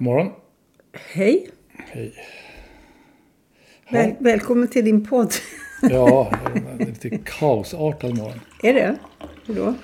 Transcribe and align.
Morgon. 0.00 0.30
Hej. 1.12 1.48
Hej. 1.76 2.12
Väl, 3.90 4.14
välkommen 4.18 4.68
till 4.68 4.84
din 4.84 5.06
podd. 5.06 5.32
Ja, 5.82 6.32
det 6.54 6.60
är 6.82 6.86
lite 6.86 7.18
kaosartad 7.24 8.16
morgon. 8.16 8.40
Är 8.62 8.74
det? 8.74 8.96
Hur 9.46 9.54
då? 9.54 9.74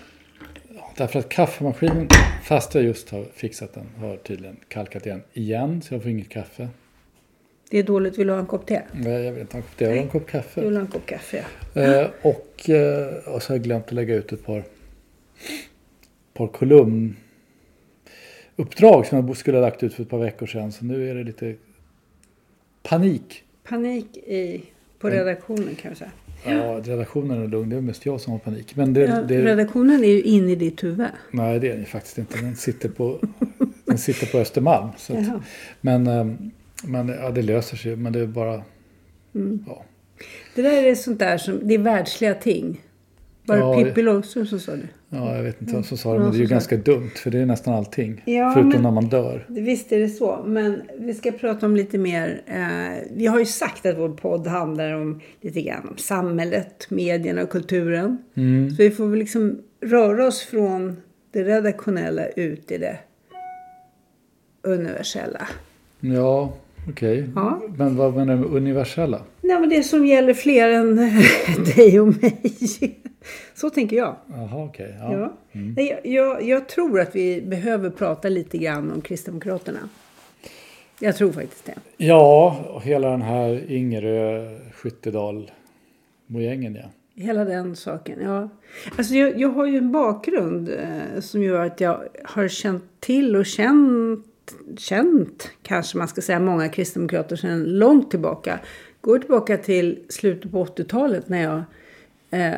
Därför 0.96 1.18
att 1.18 1.28
kaffemaskinen, 1.28 2.08
fast 2.44 2.74
jag 2.74 2.84
just 2.84 3.10
har 3.10 3.24
fixat 3.34 3.74
den, 3.74 3.86
har 3.98 4.16
tydligen 4.16 4.56
kalkat 4.68 5.06
igen. 5.06 5.22
Igen, 5.32 5.82
så 5.82 5.94
jag 5.94 6.02
får 6.02 6.10
inget 6.10 6.28
kaffe. 6.28 6.68
Det 7.70 7.78
är 7.78 7.82
dåligt. 7.82 8.18
Vill 8.18 8.26
du 8.26 8.32
ha 8.32 8.40
en 8.40 8.46
kopp 8.46 8.66
te? 8.66 8.82
Nej, 8.92 9.24
jag 9.24 9.32
vill 9.32 9.40
inte 9.40 9.56
ha 9.56 9.62
en 9.62 9.62
kopp 9.68 9.76
te. 9.76 9.84
Jag 9.84 9.92
vill 9.92 9.96
ha 9.96 10.02
en 10.04 10.08
kopp 10.10 10.26
Du 10.26 10.32
kaffe. 10.32 10.60
vill 10.60 10.74
ha 10.76 10.80
en 10.80 10.86
kopp 10.90 11.06
kaffe, 11.06 11.44
ja. 11.74 11.82
Eh, 11.82 12.08
och, 12.22 12.70
eh, 12.70 13.14
och 13.34 13.42
så 13.42 13.52
har 13.52 13.56
jag 13.56 13.62
glömt 13.64 13.86
att 13.86 13.92
lägga 13.92 14.14
ut 14.14 14.32
ett 14.32 14.46
par, 14.46 14.64
par 16.34 16.46
kolumnuppdrag 18.56 19.06
som 19.06 19.26
jag 19.26 19.36
skulle 19.36 19.56
ha 19.56 19.62
lagt 19.62 19.82
ut 19.82 19.94
för 19.94 20.02
ett 20.02 20.10
par 20.10 20.18
veckor 20.18 20.46
sedan. 20.46 20.72
Så 20.72 20.84
nu 20.84 21.10
är 21.10 21.14
det 21.14 21.24
lite 21.24 21.54
panik. 22.82 23.42
Panik 23.68 24.16
i, 24.16 24.64
på 24.98 25.10
redaktionen 25.10 25.74
kan 25.74 25.94
säga. 25.94 26.10
Ja, 26.44 26.80
redaktionen 26.84 27.42
är 27.42 27.48
lugn. 27.48 27.70
Det 27.70 27.76
är 27.76 27.80
mest 27.80 28.06
jag 28.06 28.20
som 28.20 28.32
har 28.32 28.38
panik. 28.38 28.76
Men 28.76 28.92
det, 28.92 29.00
Ja, 29.00 29.22
det, 29.22 29.42
redaktionen 29.42 30.04
är 30.04 30.08
ju 30.08 30.22
inne 30.22 30.52
i 30.52 30.56
ditt 30.56 30.84
huvud. 30.84 31.06
Nej, 31.30 31.60
det 31.60 31.68
är 31.68 31.76
den 31.76 31.86
faktiskt 31.86 32.18
inte. 32.18 32.38
Den 32.38 32.56
sitter 32.56 32.88
på, 32.88 33.18
den 33.84 33.98
sitter 33.98 34.26
på 34.26 34.38
Östermalm. 34.38 34.88
Så 34.96 35.18
att, 35.18 35.26
men 35.80 36.06
ehm, 36.06 36.50
men 36.84 37.08
ja, 37.08 37.30
det 37.30 37.42
löser 37.42 37.76
sig. 37.76 37.96
Men 37.96 38.12
det 38.12 38.20
är 38.20 38.26
bara... 38.26 38.62
Mm. 39.34 39.64
Ja. 39.66 39.84
Det 40.54 40.62
där 40.62 40.82
är 40.82 40.94
sånt 40.94 41.18
där 41.18 41.38
som, 41.38 41.60
det 41.62 41.74
är 41.74 41.78
världsliga 41.78 42.34
ting. 42.34 42.80
Var 43.46 43.56
Ja, 43.56 43.76
det 43.78 43.84
Pippi 43.84 44.02
Långstrump 44.02 44.48
som 44.48 44.60
sa 44.60 44.72
det? 44.72 44.88
ja, 45.08 45.36
jag 45.36 45.42
vet 45.42 45.60
inte 45.60 45.74
vad 45.74 45.84
som 45.86 45.96
sa 45.98 46.08
det. 46.12 46.14
Ja, 46.16 46.22
Men 46.22 46.30
det 46.32 46.36
är 46.38 46.40
ju 46.40 46.46
ganska 46.46 46.76
dumt. 46.76 47.10
För 47.16 47.30
det 47.30 47.38
är 47.38 47.46
nästan 47.46 47.74
allting. 47.74 48.22
Ja, 48.24 48.50
förutom 48.54 48.68
men- 48.70 48.82
när 48.82 48.90
man 48.90 49.08
dör. 49.08 49.44
Visst 49.48 49.92
är 49.92 49.98
det 49.98 50.08
så, 50.08 50.42
men 50.46 50.82
vi 50.98 51.14
ska 51.14 51.32
prata 51.32 51.66
om 51.66 51.76
lite 51.76 51.98
mer. 51.98 52.42
Eh, 52.46 52.98
vi 53.16 53.26
har 53.26 53.38
ju 53.38 53.44
sagt 53.46 53.86
att 53.86 53.98
vår 53.98 54.08
podd 54.08 54.46
handlar 54.46 54.92
om 54.92 55.20
lite 55.40 55.62
grann 55.62 55.88
om 55.90 55.96
samhället, 55.96 56.86
medierna 56.90 57.42
och 57.42 57.50
kulturen. 57.50 58.18
Mm. 58.34 58.70
Så 58.70 58.76
vi 58.82 58.90
får 58.90 59.06
väl 59.06 59.18
liksom 59.18 59.58
röra 59.80 60.26
oss 60.26 60.40
från 60.42 60.96
det 61.32 61.44
redaktionella 61.44 62.26
ut 62.26 62.70
i 62.70 62.78
det 62.78 62.98
universella. 64.62 65.48
Ja, 66.00 66.52
okej. 66.88 67.28
Ja. 67.34 67.62
Men 67.76 67.96
vad 67.96 68.14
menar 68.14 68.34
du 68.36 68.40
med 68.40 68.50
universella? 68.50 69.22
Nej, 69.40 69.60
men 69.60 69.68
det 69.68 69.82
som 69.82 70.06
gäller 70.06 70.34
fler 70.34 70.68
än 70.70 70.96
dig 71.76 72.00
och 72.00 72.06
mig. 72.22 72.40
Så 73.54 73.70
tänker 73.70 73.96
jag. 73.96 74.16
Jaha, 74.26 74.64
okej. 74.64 74.96
Ja. 75.00 75.12
Ja. 75.12 75.32
Nej, 75.52 76.00
jag, 76.04 76.12
jag, 76.12 76.42
jag 76.42 76.68
tror 76.68 77.00
att 77.00 77.16
vi 77.16 77.42
behöver 77.42 77.90
prata 77.90 78.28
lite 78.28 78.58
grann 78.58 78.92
om 78.92 79.00
Kristdemokraterna. 79.00 79.78
Jag 80.98 81.16
tror 81.16 81.32
faktiskt 81.32 81.64
det. 81.64 81.74
ja, 81.96 82.58
och 82.68 82.82
hela 82.82 83.10
den 83.10 83.22
här 83.22 83.70
Ingerö, 83.70 84.58
Skyttedal, 84.72 85.50
mojängen 86.26 86.74
ja. 86.74 86.90
Hela 87.22 87.44
den 87.44 87.76
saken, 87.76 88.20
ja. 88.22 88.48
Alltså 88.98 89.14
jag, 89.14 89.40
jag 89.40 89.48
har 89.48 89.66
ju 89.66 89.78
en 89.78 89.92
bakgrund 89.92 90.68
eh, 90.68 91.20
som 91.20 91.42
gör 91.42 91.66
att 91.66 91.80
jag 91.80 92.04
har 92.24 92.48
känt 92.48 92.84
till 93.00 93.36
och 93.36 93.46
känt, 93.46 94.26
känt 94.78 95.50
kanske 95.62 95.98
man 95.98 96.08
ska 96.08 96.20
säga, 96.20 96.40
många 96.40 96.68
kristdemokrater 96.68 97.36
sedan 97.36 97.64
långt 97.64 98.10
tillbaka. 98.10 98.58
Går 99.00 99.18
tillbaka 99.18 99.56
till 99.56 99.98
slutet 100.08 100.52
på 100.52 100.64
80-talet 100.64 101.28
när 101.28 101.42
jag 101.42 101.62
eh, 102.30 102.54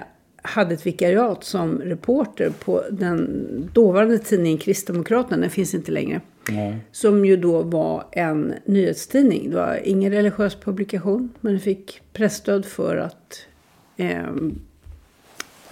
hade 0.49 0.75
ett 0.75 0.87
vikariat 0.87 1.45
som 1.45 1.79
reporter 1.79 2.51
på 2.51 2.85
den 2.91 3.71
dåvarande 3.73 4.19
tidningen 4.19 4.59
Kristdemokraterna, 4.59 5.37
den 5.37 5.51
finns 5.51 5.75
inte 5.75 5.93
längre. 5.93 6.21
Nej. 6.49 6.77
Som 6.93 7.25
ju 7.25 7.37
då 7.37 7.63
var 7.63 8.05
en 8.13 8.55
nyhetstidning. 8.65 9.51
Det 9.51 9.57
var 9.57 9.81
ingen 9.85 10.13
religiös 10.13 10.55
publikation, 10.55 11.33
men 11.41 11.53
den 11.53 11.61
fick 11.61 12.01
pressstöd 12.13 12.67
för 12.67 12.97
att 12.97 13.47
eh, 13.97 14.23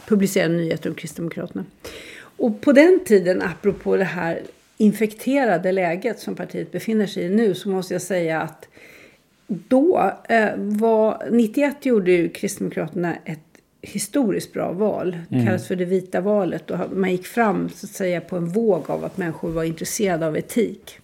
publicera 0.06 0.48
nyheter 0.48 0.90
om 0.90 0.96
Kristdemokraterna. 0.96 1.64
Och 2.18 2.60
på 2.60 2.72
den 2.72 3.00
tiden, 3.04 3.42
apropå 3.42 3.96
det 3.96 4.04
här 4.04 4.42
infekterade 4.76 5.72
läget 5.72 6.20
som 6.20 6.34
partiet 6.34 6.72
befinner 6.72 7.06
sig 7.06 7.24
i 7.24 7.28
nu, 7.28 7.54
så 7.54 7.68
måste 7.68 7.94
jag 7.94 8.02
säga 8.02 8.40
att 8.40 8.68
då 9.46 10.12
eh, 10.28 10.50
var, 10.56 11.22
91 11.30 11.86
gjorde 11.86 12.12
ju 12.12 12.28
Kristdemokraterna 12.28 13.16
ett 13.24 13.45
historiskt 13.82 14.52
bra 14.52 14.72
val. 14.72 15.18
Det 15.28 15.44
kallas 15.46 15.66
för 15.66 15.76
det 15.76 15.84
vita 15.84 16.20
valet. 16.20 16.70
Och 16.70 16.78
man 16.92 17.10
gick 17.10 17.26
fram 17.26 17.68
så 17.68 17.86
att 17.86 17.90
säga 17.90 18.20
på 18.20 18.36
en 18.36 18.46
våg 18.48 18.90
av 18.90 19.04
att 19.04 19.16
människor 19.16 19.50
var 19.50 19.64
intresserade 19.64 20.26
av 20.26 20.36
etik. 20.36 20.98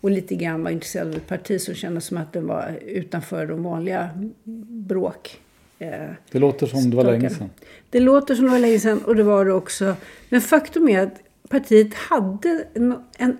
Och 0.00 0.10
lite 0.10 0.34
grann 0.34 0.62
var 0.62 0.70
intresserade 0.70 1.10
av 1.10 1.16
ett 1.16 1.28
parti 1.28 1.60
som 1.60 1.74
kändes 1.74 2.04
som 2.04 2.16
att 2.16 2.32
den 2.32 2.46
var 2.46 2.78
utanför 2.86 3.46
de 3.46 3.62
vanliga 3.62 4.10
bråk. 4.88 5.40
Eh, 5.78 5.90
Det 6.32 6.38
låter 6.38 6.66
som 6.66 6.90
det 6.90 6.96
var 6.96 7.04
länge 7.04 7.30
sedan. 7.30 7.50
det 7.90 8.00
låter 8.00 8.34
som 8.34 8.44
det 8.44 8.50
var 8.50 8.58
länge 8.58 8.78
sedan 8.78 9.00
och 9.04 9.16
det 9.16 9.22
var 9.22 9.44
det 9.44 9.52
också. 9.52 9.94
Men 10.28 10.40
faktum 10.40 10.88
är 10.88 11.02
att 11.02 11.14
partiet 11.48 11.94
hade 11.94 12.64
en, 12.74 12.94
en 13.18 13.38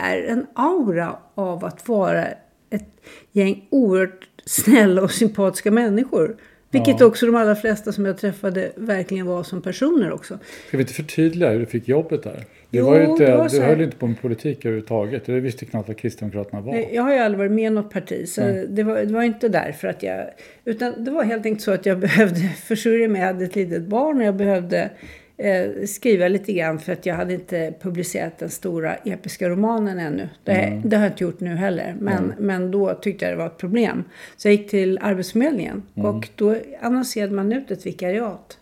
är, 0.00 0.22
en 0.22 0.46
aura 0.54 1.16
av 1.34 1.64
att 1.64 1.88
vara 1.88 2.26
ett 2.70 3.00
gäng 3.32 3.66
oerhört 3.70 4.28
snälla 4.44 5.02
och 5.02 5.10
sympatiska 5.12 5.70
människor. 5.70 6.36
Vilket 6.72 7.00
Ja. 7.00 7.06
också 7.06 7.26
de 7.26 7.34
allra 7.34 7.56
flesta 7.56 7.92
som 7.92 8.04
jag 8.04 8.18
träffade 8.18 8.72
verkligen 8.76 9.26
var 9.26 9.42
som 9.42 9.62
personer 9.62 10.12
också. 10.12 10.38
Ska 10.68 10.76
vi 10.76 10.82
inte 10.82 10.94
förtydliga 10.94 11.50
hur 11.50 11.60
du 11.60 11.66
fick 11.66 11.88
jobbet 11.88 12.22
där? 12.22 12.44
Du, 12.70 12.78
Jo, 12.78 12.86
var 12.86 12.96
ju 13.00 13.04
inte, 13.06 13.26
det 13.26 13.36
var 13.36 13.48
du 13.48 13.60
höll 13.60 13.80
inte 13.80 13.96
på 13.96 14.06
med 14.06 14.20
politik 14.20 14.64
överhuvudtaget. 14.64 15.26
Du 15.26 15.40
visste 15.40 15.64
knappt 15.64 15.88
vad 15.88 15.96
Kristdemokraterna 15.96 16.62
var. 16.62 16.84
Jag 16.92 17.02
har 17.02 17.12
ju 17.12 17.18
aldrig 17.18 17.38
varit 17.38 17.52
med 17.52 17.66
i 17.66 17.70
något 17.70 17.90
parti. 17.92 18.28
Så 18.28 18.40
det, 18.68 18.82
var, 18.82 18.96
det 18.96 19.12
var 19.12 19.22
inte 19.22 19.48
därför 19.48 19.88
att 19.88 20.02
jag... 20.02 20.26
Utan 20.64 21.04
det 21.04 21.10
var 21.10 21.24
helt 21.24 21.46
enkelt 21.46 21.62
så 21.62 21.70
att 21.70 21.86
jag 21.86 21.98
behövde 22.08 22.40
försörja 22.40 23.08
mig. 23.08 23.20
Jag 23.20 23.26
hade 23.26 23.44
ett 23.44 23.56
litet 23.56 23.82
barn 23.82 24.16
och 24.18 24.24
jag 24.24 24.36
behövde 24.36 24.90
eh, 25.40 25.86
skriva 25.86 26.28
lite 26.28 26.52
grann 26.52 26.78
för 26.78 26.92
att 26.92 27.06
jag 27.06 27.14
hade 27.14 27.34
inte 27.34 27.74
publicerat 27.80 28.38
den 28.38 28.50
stora 28.50 28.94
episka 28.94 29.48
romanen 29.48 29.98
ännu. 29.98 30.28
Det, 30.44 30.52
Mm. 30.52 30.88
det 30.88 30.96
har 30.96 31.04
jag 31.04 31.12
inte 31.12 31.24
gjort 31.24 31.40
nu 31.40 31.54
heller. 31.54 31.96
Men, 32.00 32.34
men 32.38 32.70
då 32.70 32.94
tyckte 32.94 33.24
jag 33.24 33.32
det 33.32 33.36
var 33.38 33.46
ett 33.46 33.58
problem. 33.58 34.04
Så 34.36 34.48
jag 34.48 34.54
gick 34.54 34.70
till 34.70 34.98
Arbetsförmedlingen 35.02 35.82
Mm. 35.94 36.08
och 36.16 36.28
då 36.36 36.56
annonserade 36.80 37.32
man 37.34 37.52
ut 37.52 37.70
ett 37.70 37.86
vikariat. 37.86 38.56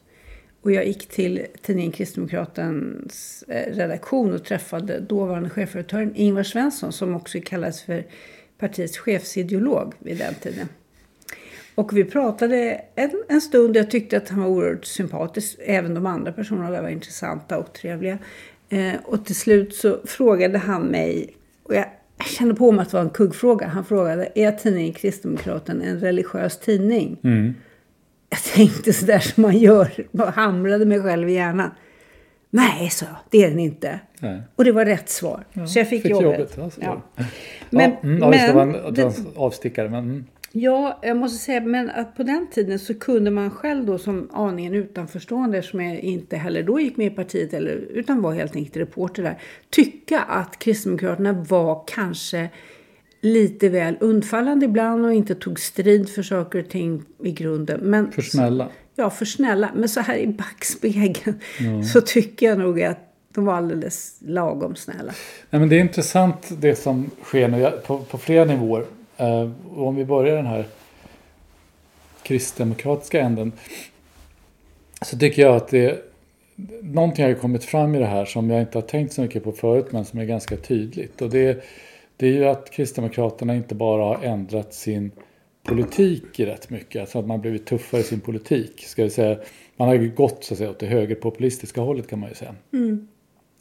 Och 0.62 0.72
jag 0.72 0.86
gick 0.86 1.08
till 1.08 1.46
tidningen 1.62 1.92
Kristdemokratens 1.92 3.44
eh, 3.48 3.72
redaktion 3.74 4.34
och 4.34 4.44
träffade 4.44 5.00
dåvarande 5.00 5.50
chefredaktören 5.50 6.12
Ingvar 6.14 6.42
Svensson 6.42 6.92
som 6.92 7.14
också 7.14 7.38
kallades 7.44 7.82
för 7.82 8.04
partiets 8.58 8.98
chefsideolog 8.98 9.94
vid 9.98 10.18
den 10.18 10.34
tiden. 10.34 10.68
Och 11.78 11.96
vi 11.96 12.04
pratade 12.04 12.80
en, 12.94 13.10
en 13.28 13.40
stund. 13.40 13.76
Jag 13.76 13.90
tyckte 13.90 14.16
att 14.16 14.28
han 14.28 14.40
var 14.40 14.48
oerhört 14.48 14.84
sympatisk. 14.84 15.58
Även 15.64 15.94
de 15.94 16.06
andra 16.06 16.32
personerna 16.32 16.82
var 16.82 16.88
intressanta 16.88 17.58
och 17.58 17.72
trevliga. 17.72 18.18
Eh, 18.68 18.94
och 19.04 19.26
till 19.26 19.34
slut 19.34 19.74
så 19.74 19.98
frågade 20.04 20.58
han 20.58 20.82
mig. 20.82 21.34
Och 21.62 21.74
jag, 21.74 21.84
kände 22.38 22.54
på 22.54 22.72
mig 22.72 22.82
att 22.82 22.90
det 22.90 22.96
var 22.96 23.04
en 23.04 23.10
kuggfråga. 23.10 23.66
Han 23.66 23.84
frågade, 23.84 24.28
är 24.34 24.52
tidningen 24.52 24.92
Kristdemokraten 24.92 25.82
en 25.82 26.00
religiös 26.00 26.60
tidning? 26.60 27.18
Jag 28.30 28.42
tänkte 28.54 28.92
sådär 28.92 29.18
som 29.18 29.42
man 29.42 29.58
gör. 29.58 30.06
Bara 30.12 30.30
hamrade 30.30 30.84
mig 30.84 31.02
själv 31.02 31.28
i 31.28 31.32
hjärnan. 31.32 31.70
Nej, 32.50 32.90
så 32.90 33.06
det 33.30 33.44
är 33.44 33.50
den 33.50 33.58
inte. 33.58 34.00
Nej. 34.18 34.42
Och 34.56 34.64
det 34.64 34.72
var 34.72 34.84
rätt 34.84 35.08
svar. 35.08 35.44
så 35.66 35.78
jag 35.78 35.88
fick, 35.88 36.02
Fick 36.02 36.10
jobbet. 36.10 36.38
jobbet, 36.38 36.58
alltså. 36.58 36.80
ja. 36.82 37.02
Men, 37.16 37.26
Men, 37.70 37.90
ja, 37.90 37.98
mm, 38.02 38.18
ja, 38.22 38.32
just 38.32 38.46
det 38.46 38.52
var 38.52 38.62
en, 38.62 38.70
men 38.70 38.94
det 38.94 39.04
var 39.04 39.10
en 39.10 39.26
avstickare. 39.36 39.88
Men, 39.88 40.04
mm. 40.04 40.24
Ja, 40.60 40.98
jag 41.02 41.16
måste 41.16 41.44
säga 41.44 41.60
men 41.60 41.90
att 41.90 42.16
på 42.16 42.22
den 42.22 42.46
tiden 42.50 42.78
så 42.78 42.94
kunde 42.94 43.30
man 43.30 43.50
själv 43.50 43.86
då 43.86 43.98
som 43.98 44.30
aningen 44.32 44.74
utanförstående 44.74 45.62
som 45.62 45.80
jag 45.80 45.98
inte 45.98 46.36
heller 46.36 46.62
då 46.62 46.80
gick 46.80 46.96
med 46.96 47.06
i 47.06 47.10
partiet 47.10 47.54
eller, 47.54 47.72
utan 47.72 48.22
var 48.22 48.32
helt 48.32 48.56
enkelt 48.56 48.76
reporter 48.76 49.22
där. 49.22 49.38
Tycka 49.70 50.20
att 50.20 50.58
Kristdemokraterna 50.58 51.32
var 51.32 51.84
kanske 51.86 52.48
lite 53.20 53.68
väl 53.68 53.96
undfallande 54.00 54.66
ibland 54.66 55.04
och 55.04 55.12
inte 55.12 55.34
tog 55.34 55.60
strid 55.60 56.08
för 56.08 56.22
saker 56.22 56.58
och 56.58 56.68
ting 56.68 57.02
i 57.24 57.32
grunden. 57.32 57.80
Men, 57.80 58.12
för 58.12 58.22
snälla. 58.22 58.68
Ja, 58.94 59.10
för 59.10 59.24
snälla. 59.24 59.70
Men 59.74 59.88
så 59.88 60.00
här 60.00 60.16
i 60.16 60.26
backspegeln 60.26 61.40
så 61.92 62.00
tycker 62.00 62.46
jag 62.46 62.58
nog 62.58 62.82
att 62.82 62.98
de 63.34 63.44
var 63.44 63.54
alldeles 63.54 64.18
lagom 64.20 64.76
snälla. 64.76 65.12
Nej, 65.50 65.60
men 65.60 65.68
det 65.68 65.76
är 65.76 65.80
intressant 65.80 66.48
det 66.60 66.74
som 66.74 67.10
sker 67.22 67.48
nu 67.48 67.70
på, 67.86 67.98
på 67.98 68.18
flera 68.18 68.44
nivåer. 68.44 68.84
Eh, 69.18 69.50
och 69.74 69.86
om 69.86 69.96
vi 69.96 70.04
börjar 70.04 70.36
den 70.36 70.46
här 70.46 70.64
kristdemokratiska 72.22 73.20
änden. 73.20 73.52
Så 75.02 75.18
tycker 75.18 75.42
jag 75.42 75.56
att 75.56 75.68
det 75.68 76.04
någonting 76.82 77.24
har 77.24 77.34
kommit 77.34 77.64
fram 77.64 77.94
i 77.94 77.98
det 77.98 78.06
här 78.06 78.24
som 78.24 78.50
jag 78.50 78.60
inte 78.60 78.78
har 78.78 78.82
tänkt 78.82 79.12
så 79.12 79.20
mycket 79.20 79.44
på 79.44 79.52
förut 79.52 79.86
men 79.90 80.04
som 80.04 80.18
är 80.18 80.24
ganska 80.24 80.56
tydligt. 80.56 81.22
Och 81.22 81.30
det, 81.30 81.64
det 82.16 82.26
är 82.26 82.32
ju 82.32 82.44
att 82.44 82.70
Kristdemokraterna 82.70 83.54
inte 83.54 83.74
bara 83.74 84.04
har 84.04 84.24
ändrat 84.24 84.74
sin 84.74 85.10
politik 85.62 86.40
i 86.40 86.46
rätt 86.46 86.70
mycket. 86.70 87.00
Alltså 87.00 87.18
att 87.18 87.26
man 87.26 87.40
blivit 87.40 87.66
tuffare 87.66 88.00
i 88.00 88.04
sin 88.04 88.20
politik. 88.20 88.84
Ska 88.86 89.04
vi 89.04 89.10
säga. 89.10 89.38
Man 89.76 89.88
har 89.88 89.94
ju 89.94 90.10
gått 90.10 90.44
så 90.44 90.54
att 90.54 90.58
säga, 90.58 90.70
åt 90.70 90.78
det 90.78 90.86
högerpopulistiska 90.86 91.80
hållet 91.80 92.08
kan 92.08 92.18
man 92.18 92.28
ju 92.28 92.34
säga. 92.34 92.54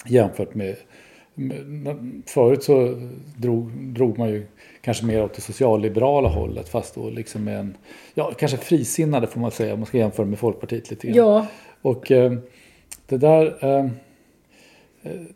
Jämfört 0.06 0.56
med, 0.56 0.68
med 0.68 0.75
förut 2.25 2.63
så 2.63 3.01
drog, 3.38 3.72
drog 3.72 4.18
man 4.18 4.30
ju 4.30 4.45
kanske 4.81 5.06
mer 5.06 5.24
åt 5.24 5.34
det 5.34 5.42
socialliberala 5.42 6.30
hållet 6.30 6.69
fast 6.69 6.95
då 6.95 7.10
liksom 7.10 7.44
med 7.44 7.60
en, 7.60 7.78
ja 8.13 8.31
kanske 8.38 8.57
frisinnade 8.57 9.28
får 9.28 9.39
man 9.39 9.51
säga 9.51 9.74
om 9.74 9.80
man 9.80 9.86
ska 9.86 9.98
jämföra 9.98 10.25
med 10.25 10.39
Folkpartiet 10.39 10.89
lite 10.89 11.07
grann. 11.07 11.16
Ja, 11.16 11.48
Och 11.81 12.12
eh, 12.12 12.34
det 13.07 13.18
där 13.18 13.66
eh, 13.66 13.89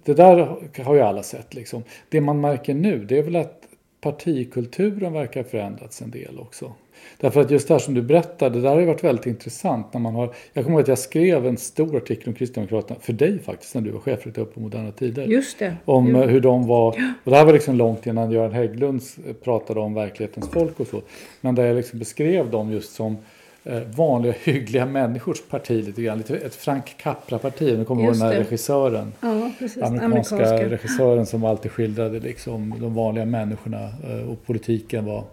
det 0.04 0.14
där 0.14 0.58
har 0.84 0.96
ju 0.96 1.02
alla 1.02 1.24
sett 1.24 1.54
liksom. 1.54 1.84
Det 2.10 2.22
man 2.22 2.42
märker 2.42 2.74
nu 2.74 3.06
det 3.06 3.18
är 3.18 3.24
väl 3.24 3.36
att 3.36 3.68
partikulturen 4.02 5.14
verkar 5.14 5.44
förändrats 5.44 6.02
en 6.02 6.12
del 6.12 6.40
också. 6.40 6.74
Därför 7.20 7.42
att 7.42 7.52
just 7.52 7.68
det 7.68 7.74
här 7.74 7.80
som 7.80 7.94
du 7.94 8.02
berättade, 8.02 8.56
det 8.56 8.62
där 8.62 8.70
har 8.70 8.80
ju 8.80 8.86
varit 8.86 9.04
väldigt 9.04 9.26
intressant. 9.26 9.94
När 9.94 10.02
man 10.02 10.16
har, 10.16 10.34
jag 10.54 10.64
kommer 10.64 10.76
ihåg 10.78 10.82
att 10.82 10.88
jag 10.88 11.00
skrev 11.00 11.48
en 11.48 11.58
stor 11.58 11.98
artikel 11.98 12.28
om 12.28 12.34
Kristdemokraterna, 12.34 13.00
för 13.00 13.14
dig 13.14 13.40
faktiskt, 13.40 13.76
när 13.76 13.82
du 13.82 13.92
var 13.92 14.00
chefredaktör 14.00 14.46
på 14.46 14.60
Moderna 14.60 14.92
Tider. 14.92 15.24
just 15.26 15.60
det. 15.60 15.76
Om 15.86 16.08
Jo. 16.08 16.22
eh, 16.22 16.28
hur 16.30 16.42
de 16.42 16.68
var, 16.68 16.88
och 17.24 17.32
det 17.32 17.36
här 17.36 17.46
var 17.46 17.54
liksom 17.54 17.76
långt 17.76 18.06
innan 18.08 18.32
Göran 18.32 18.52
Hägglunds 18.52 19.18
eh, 19.28 19.34
pratade 19.34 19.80
om 19.80 19.94
verklighetens 19.94 20.50
folk 20.50 20.80
och 20.80 20.88
så. 20.88 21.02
Men 21.42 21.56
där 21.56 21.66
jag 21.66 21.76
liksom 21.76 22.00
beskrev 22.00 22.52
dem 22.52 22.72
just 22.72 22.94
som 22.94 23.18
eh, 23.64 23.80
vanliga 23.96 24.34
hyggliga 24.44 24.86
människors 24.86 25.42
parti 25.50 25.86
lite 25.86 26.02
grann. 26.02 26.18
Lite 26.18 26.38
ett 26.38 26.56
Frank 26.56 26.96
Capra-parti. 26.98 27.78
Nu 27.78 27.86
kommer 27.86 28.04
ihåg 28.04 28.14
den 28.14 28.22
här 28.22 28.34
det. 28.34 28.40
regissören. 28.40 29.14
Ja, 29.22 29.52
precis. 29.60 29.84
Amerikanska, 29.84 30.36
Amerikanska. 30.36 30.70
regissören 30.70 31.26
som 31.26 31.44
alltid 31.46 31.72
skildrade 31.72 32.20
liksom 32.20 32.76
de 32.80 32.94
vanliga 32.94 33.26
människorna 33.26 33.90
och 34.30 34.46
politiken 34.46 35.06
var 35.06 35.24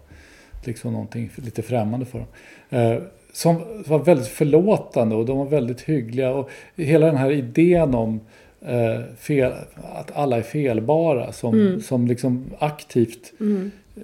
liksom 0.67 0.93
någonting 0.93 1.29
lite 1.35 1.61
främmande 1.61 2.05
för 2.05 2.19
dem. 2.19 2.27
Eh, 2.69 3.01
Som 3.33 3.83
var 3.87 3.99
väldigt 3.99 4.27
förlåtande 4.27 5.15
och 5.15 5.25
de 5.25 5.37
var 5.37 5.45
väldigt 5.45 5.81
hyggliga. 5.81 6.31
Och 6.31 6.49
hela 6.75 7.05
den 7.05 7.17
här 7.17 7.31
idén 7.31 7.95
om 7.95 8.19
eh, 8.61 9.01
fel, 9.17 9.51
att 9.93 10.11
alla 10.17 10.37
är 10.37 10.41
felbara 10.41 11.31
som, 11.31 11.81
som 11.81 12.07
liksom 12.07 12.45
aktivt 12.59 13.33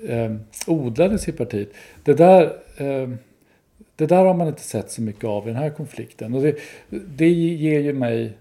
eh, 0.07 0.35
odlades 0.67 1.27
i 1.27 1.31
partiet. 1.31 1.69
Det 2.03 2.13
där, 2.13 2.43
eh, 2.77 3.09
det 3.95 4.05
där 4.05 4.25
har 4.25 4.33
man 4.33 4.47
inte 4.47 4.61
sett 4.61 4.91
så 4.91 5.01
mycket 5.01 5.23
av 5.23 5.43
i 5.43 5.51
den 5.51 5.61
här 5.61 5.69
konflikten. 5.69 6.33
Och 6.33 6.41
det, 6.41 6.55
det 6.89 7.29
ger 7.29 7.79
ju 7.79 7.93
mig 7.93 8.33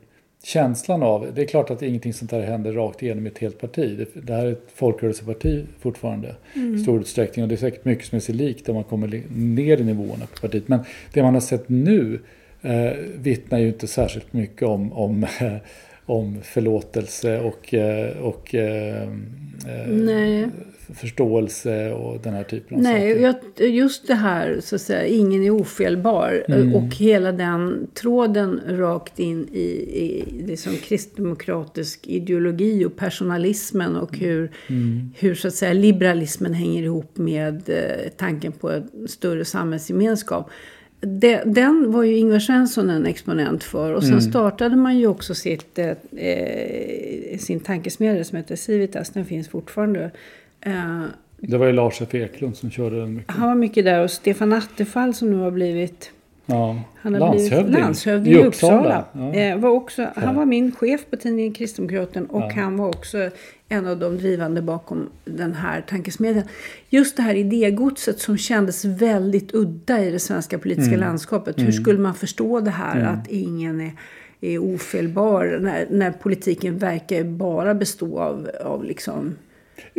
känslan 0.44 1.02
av, 1.02 1.30
det 1.34 1.42
är 1.42 1.46
klart 1.46 1.70
att 1.70 1.82
ingenting 1.82 2.12
sånt 2.12 2.32
här 2.32 2.40
händer 2.40 2.72
rakt 2.72 3.02
igenom 3.02 3.26
ett 3.26 3.38
helt 3.38 3.60
parti. 3.60 3.98
Det, 3.98 4.26
det 4.26 4.34
här 4.34 4.46
är 4.46 4.52
ett 4.52 4.68
folkrörelseparti 4.74 5.64
fortfarande 5.80 6.34
i 6.54 6.78
stor 6.78 7.00
utsträckning 7.00 7.42
och 7.42 7.48
det 7.48 7.54
är 7.54 7.56
säkert 7.56 7.84
mycket 7.84 8.06
som 8.06 8.16
är 8.16 8.20
sig 8.20 8.34
likt 8.34 8.68
om 8.68 8.74
man 8.74 8.84
kommer 8.84 9.22
ner 9.36 9.80
i 9.80 9.84
nivåerna 9.84 10.26
på 10.26 10.40
partiet. 10.40 10.68
Men 10.68 10.80
det 11.12 11.22
man 11.22 11.34
har 11.34 11.40
sett 11.40 11.68
nu 11.68 12.20
eh, 12.62 12.92
vittnar 13.14 13.58
ju 13.58 13.68
inte 13.68 13.86
särskilt 13.86 14.32
mycket 14.32 14.62
om, 14.62 14.92
om, 14.92 15.24
eh, 15.24 15.56
om 16.06 16.38
förlåtelse 16.42 17.40
och, 17.40 17.74
eh, 17.74 18.18
och 18.18 18.54
eh, 18.54 19.02
eh, 19.02 19.88
Nej. 19.88 20.48
förståelse 20.94 21.92
och 21.92 22.20
den 22.20 22.34
här 22.34 22.42
typen 22.42 22.76
av 22.76 22.82
Nej, 22.82 23.12
saker. 23.24 23.40
jag, 23.58 23.68
just 23.70 24.06
det 24.06 24.14
här 24.14 24.60
så 24.60 24.74
att 24.74 24.80
säga, 24.80 25.06
ingen 25.06 25.44
är 25.44 25.50
ofelbar. 25.50 26.44
Mm. 26.48 26.74
Och 26.74 26.94
hela 26.94 27.32
den 27.32 27.86
tråden 27.94 28.60
rakt 28.68 29.18
in 29.18 29.48
i, 29.52 29.60
i 30.04 30.24
det 30.46 30.56
som 30.56 30.72
kristdemokratisk 30.76 32.06
ideologi 32.06 32.84
och 32.84 32.96
personalismen 32.96 33.96
och 33.96 34.16
hur, 34.18 34.50
Mm. 34.68 35.10
hur 35.18 35.34
så 35.34 35.48
att 35.48 35.54
säga 35.54 35.72
liberalismen 35.72 36.54
hänger 36.54 36.82
ihop 36.82 37.16
med 37.18 37.62
eh, 37.68 38.08
tanken 38.16 38.52
på 38.52 38.70
en 38.70 39.08
större 39.08 39.44
samhällsgemenskap. 39.44 40.50
Det, 41.06 41.42
den 41.46 41.92
var 41.92 42.02
ju 42.02 42.16
Ingvar 42.16 42.38
Svensson 42.38 42.90
en 42.90 43.06
exponent 43.06 43.64
för. 43.64 43.92
Och 43.94 44.02
sen 44.02 44.10
Mm. 44.12 44.20
startade 44.20 44.76
man 44.76 44.98
ju 44.98 45.06
också 45.06 45.34
sitt, 45.34 45.78
eh, 45.78 47.38
sin 47.38 47.60
tankesmedja 47.60 48.24
som 48.24 48.36
heter 48.36 48.56
Civitas. 48.56 49.10
Den 49.10 49.24
finns 49.24 49.48
fortfarande. 49.48 50.10
Eh, 50.60 51.02
Det 51.38 51.56
var 51.56 51.66
ju 51.66 51.72
Lars 51.72 52.02
F 52.02 52.14
Eklund 52.14 52.56
som 52.56 52.70
körde 52.70 53.00
den 53.00 53.14
mycket. 53.14 53.34
han 53.34 53.48
var 53.48 53.54
mycket 53.54 53.84
där 53.84 54.02
och 54.04 54.10
Stefan 54.10 54.52
Attefall 54.52 55.14
som 55.14 55.30
nu 55.30 55.36
har 55.36 55.50
blivit 55.50 56.10
Ja. 56.46 56.76
han 56.94 57.12
har 57.12 57.20
landshövding, 57.20 57.64
blivit 57.66 57.80
landshövding 57.84 58.32
i 58.32 58.36
Uppsala. 58.36 59.04
Ja. 59.12 59.34
Eh, 59.34 59.58
var 59.58 59.70
också, 59.70 60.06
han 60.16 60.34
var 60.34 60.44
min 60.44 60.72
chef 60.72 61.00
på 61.10 61.16
tidningen 61.16 61.52
Kristdemokraten 61.52 62.26
och 62.26 62.42
han 62.52 62.76
var 62.76 62.88
också 62.88 63.30
en 63.68 63.86
av 63.86 63.98
de 63.98 64.18
drivande 64.18 64.62
bakom 64.62 65.08
den 65.24 65.54
här 65.54 65.80
tankesmedjan. 65.80 66.44
Just 66.90 67.16
det 67.16 67.22
här 67.22 67.34
idégodset 67.34 68.18
som 68.18 68.38
kändes 68.38 68.84
väldigt 68.84 69.54
udda 69.54 70.04
i 70.04 70.10
det 70.10 70.18
svenska 70.18 70.58
politiska 70.58 70.94
Mm. 70.94 71.00
landskapet. 71.00 71.58
Hur 71.58 71.72
skulle 71.72 71.98
man 71.98 72.14
förstå 72.14 72.60
det 72.60 72.70
här 72.70 73.00
att 73.00 73.28
ingen 73.30 73.80
är, 73.80 73.92
är 74.40 74.58
ofelbar 74.58 75.58
när, 75.60 75.86
när 75.90 76.10
politiken 76.10 76.78
verkar 76.78 77.24
bara 77.24 77.74
bestå 77.74 78.18
av, 78.18 78.50
av 78.64 78.84
liksom 78.84 79.36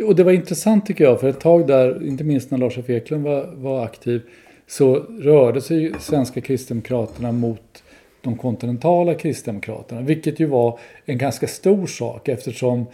Och 0.06 0.16
det 0.16 0.24
var 0.24 0.32
intressant 0.32 0.86
tycker 0.86 1.04
jag, 1.04 1.20
för 1.20 1.28
ett 1.28 1.40
tag 1.40 1.66
där, 1.66 2.06
inte 2.06 2.24
minst 2.24 2.50
när 2.50 2.58
Lars 2.58 2.78
F 2.78 2.90
Eklund 2.90 3.24
var, 3.24 3.54
var 3.54 3.84
aktiv, 3.84 4.22
så 4.66 4.94
rörde 5.20 5.60
sig 5.60 5.78
ju 5.78 5.92
svenska 6.00 6.40
kristdemokraterna 6.40 7.32
mot 7.32 7.82
de 8.20 8.36
kontinentala 8.36 9.14
kristdemokraterna, 9.14 10.00
vilket 10.00 10.40
ju 10.40 10.46
var 10.46 10.78
en 11.04 11.18
ganska 11.18 11.46
stor 11.46 11.86
sak 11.86 12.28
eftersom 12.28 12.86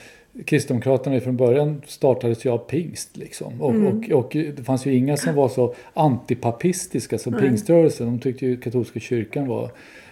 Kristdemokraterna 0.45 1.21
från 1.21 1.37
början 1.37 1.83
startades 1.87 2.45
ju 2.47 2.51
av 2.51 2.59
pingst. 2.59 3.17
Liksom. 3.17 3.63
Och, 3.63 3.75
och, 3.75 4.11
och 4.11 4.31
det 4.33 4.65
fanns 4.65 4.87
ju 4.87 4.95
inga 4.95 5.17
som 5.17 5.35
var 5.35 5.49
så 5.49 5.75
antipapistiska 5.95 7.19
som 7.19 7.33
pingströrelsen. 7.33 8.07
De 8.07 8.19
tyckte 8.19 8.47
ju 8.47 8.57
katolska 8.57 9.01
kyrkan 9.01 9.47
var 9.49 9.71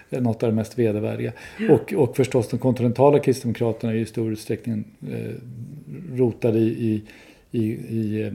något 0.09 0.43
av 0.43 0.49
det 0.49 0.55
mest 0.55 0.79
vedervärdiga. 0.79 1.33
Och, 1.71 1.93
och 1.93 2.17
förstås 2.17 2.49
de 2.49 2.59
kontinentala 2.59 3.19
kristdemokraterna 3.19 3.93
är 3.93 3.97
i 3.97 4.07
stor 4.07 4.33
utsträckning 4.33 4.85
eh, 5.11 5.35
rotade 6.15 6.59
i, 6.59 6.63
i, 6.69 7.03
i, 7.53 7.63
i 7.73 8.23
eh, 8.27 8.33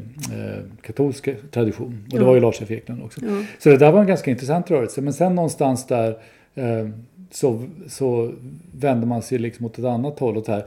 katolsk 0.82 1.30
tradition. 1.52 2.06
Och 2.14 2.20
det 2.20 2.26
var 2.26 2.36
ju 2.36 2.42
Lars 2.42 2.62
F 2.62 2.72
Eklund 2.72 3.04
också. 3.04 3.22
Så 3.60 3.70
det 3.70 3.78
där 3.78 3.92
var 3.92 4.02
en 4.02 4.08
ganska 4.08 4.32
intressant 4.32 4.72
rörelse. 4.72 5.02
Men 5.02 5.14
sen 5.14 5.36
någonstans 5.36 5.88
där 5.88 6.10
eh, 6.56 6.90
så, 7.32 7.64
så 7.90 8.32
vänder 8.80 9.08
man 9.08 9.22
sig 9.22 9.38
liksom 9.38 9.66
åt 9.66 9.80
ett 9.80 9.86
annat 9.86 10.20
håll. 10.20 10.38
Åt 10.38 10.48
här. 10.48 10.66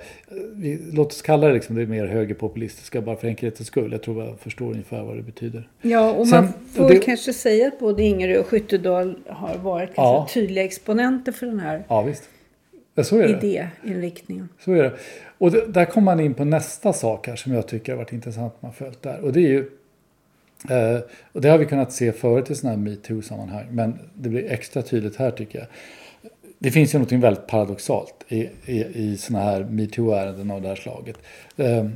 Vi, 0.55 0.79
låt 0.93 1.07
oss 1.13 1.23
kalla 1.23 1.47
det 1.49 1.55
liksom 1.55 1.77
det 1.77 1.87
mer 1.87 2.07
högerpopulistiska 2.07 3.01
bara 3.01 3.17
för 3.17 3.29
enkelhetens 3.29 3.67
skull. 3.69 3.93
Jag 3.93 4.03
tror 4.03 4.25
jag 4.25 4.41
förstår 4.41 4.71
ungefär 4.71 5.03
vad 5.05 5.17
det 5.17 5.23
betyder. 5.23 5.69
Ja, 5.83 6.13
och 6.13 6.29
Sen- 6.29 6.45
man 6.45 6.53
får 6.75 6.89
det- 6.89 6.99
kanske 6.99 7.33
säga 7.33 7.69
att 7.69 7.79
både 7.79 8.03
Ingerö 8.03 8.39
och 8.39 8.47
Skyttedal 8.47 9.15
har 9.27 9.59
varit 9.59 9.91
Ja. 9.97 10.19
ganska 10.19 10.35
tydliga 10.41 10.65
exponenter 10.65 11.33
för 11.33 11.47
den 11.47 11.61
här 11.61 11.85
Ja, 11.89 12.03
visst. 12.03 12.29
Ja, 12.99 13.05
så 13.05 13.19
är 13.19 13.29
det. 13.29 13.47
idéinriktningen. 13.47 14.49
Så 14.65 14.73
är 14.73 14.83
det. 14.83 14.93
Och 15.39 15.51
det, 15.51 15.67
där 15.67 15.85
kommer 15.85 16.05
man 16.05 16.21
in 16.21 16.35
på 16.35 16.45
nästa 16.45 16.93
sak 16.93 17.27
här 17.27 17.37
som 17.37 17.53
jag 17.53 17.69
tycker 17.69 17.93
har 17.93 17.97
varit 17.97 18.13
intressant 18.13 18.55
man 18.61 18.73
följt 18.73 19.03
där. 19.03 19.21
Och 19.21 19.33
det 19.33 19.41
är 19.41 19.49
ju, 19.49 19.71
eh, 20.71 21.01
och 21.33 21.41
det 21.41 21.49
har 21.49 21.59
vi 21.59 21.67
kunnat 21.67 21.93
se 21.93 22.13
förut 22.13 22.51
i 22.51 22.55
sådana 22.55 22.77
här 22.77 22.85
metoo-sammanhang, 22.85 23.67
men 23.71 23.99
det 24.15 24.29
blir 24.29 24.53
extra 24.53 24.83
tydligt 24.83 25.17
här 25.17 25.31
tycker 25.31 25.59
jag. 25.59 25.69
Det 26.59 26.71
finns 26.71 26.95
ju 26.95 26.99
något 26.99 27.13
väldigt 27.13 27.47
paradoxalt 27.47 28.25
i, 28.29 28.49
i, 28.67 28.85
i 28.95 29.17
sådana 29.17 29.45
här 29.45 29.65
metoo-ärenden 29.65 30.51
av 30.51 30.63
det 30.63 30.69
här 30.69 30.77
slaget. 30.77 31.19
Eh, 31.57 31.87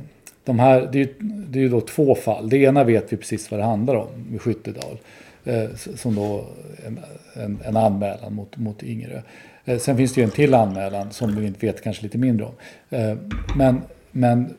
de 0.43 0.59
här, 0.59 0.89
det, 0.91 0.97
är 0.97 1.05
ju, 1.05 1.13
det 1.19 1.59
är 1.59 1.63
ju 1.63 1.69
då 1.69 1.81
två 1.81 2.15
fall. 2.15 2.49
Det 2.49 2.57
ena 2.57 2.83
vet 2.83 3.13
vi 3.13 3.17
precis 3.17 3.51
vad 3.51 3.59
det 3.59 3.63
handlar 3.63 3.95
om 3.95 4.07
med 4.31 4.41
Skyttedal. 4.41 4.97
Eh, 5.45 5.75
som 5.75 6.15
då 6.15 6.45
en, 6.85 6.99
en, 7.33 7.59
en 7.65 7.77
anmälan 7.77 8.33
mot, 8.33 8.57
mot 8.57 8.83
Ingerö. 8.83 9.21
Eh, 9.65 9.77
sen 9.77 9.97
finns 9.97 10.13
det 10.13 10.21
ju 10.21 10.25
en 10.25 10.31
till 10.31 10.53
anmälan 10.53 11.11
som 11.11 11.35
vi 11.35 11.47
inte 11.47 11.65
vet 11.65 11.81
kanske 11.81 12.03
lite 12.03 12.17
mindre 12.17 12.45
om. 12.45 12.53
Eh, 12.89 13.17
men, 13.57 13.81
men 14.11 14.53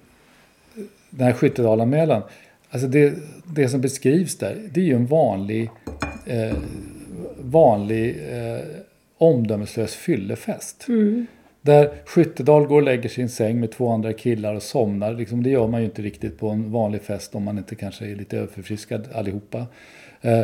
den 1.10 1.26
här 1.26 1.32
Skyttedalanmälan, 1.32 2.22
alltså 2.70 2.88
det, 2.88 3.14
det 3.54 3.68
som 3.68 3.80
beskrivs 3.80 4.38
där, 4.38 4.68
det 4.70 4.80
är 4.80 4.84
ju 4.84 4.94
en 4.94 5.06
vanlig, 5.06 5.70
eh, 6.26 6.56
vanlig 7.40 8.16
eh, 8.30 8.64
omdömeslös 9.18 9.94
fyllefest. 9.94 10.86
Där 11.60 11.92
Skyttedal 12.04 12.66
går 12.66 12.76
och 12.76 12.82
lägger 12.82 13.20
en 13.20 13.28
säng 13.28 13.60
med 13.60 13.72
två 13.72 13.92
andra 13.92 14.12
killar 14.12 14.54
och 14.54 14.62
somnar. 14.62 15.14
Liksom, 15.14 15.42
det 15.42 15.50
gör 15.50 15.68
man 15.68 15.80
ju 15.80 15.86
inte 15.86 16.02
riktigt 16.02 16.38
på 16.38 16.48
en 16.48 16.72
vanlig 16.72 17.02
fest 17.02 17.34
om 17.34 17.42
man 17.42 17.58
inte 17.58 17.74
kanske 17.74 18.06
är 18.06 18.16
lite 18.16 18.36
överförfriskad 18.36 19.08
allihopa. 19.14 19.66
Eh, 20.20 20.40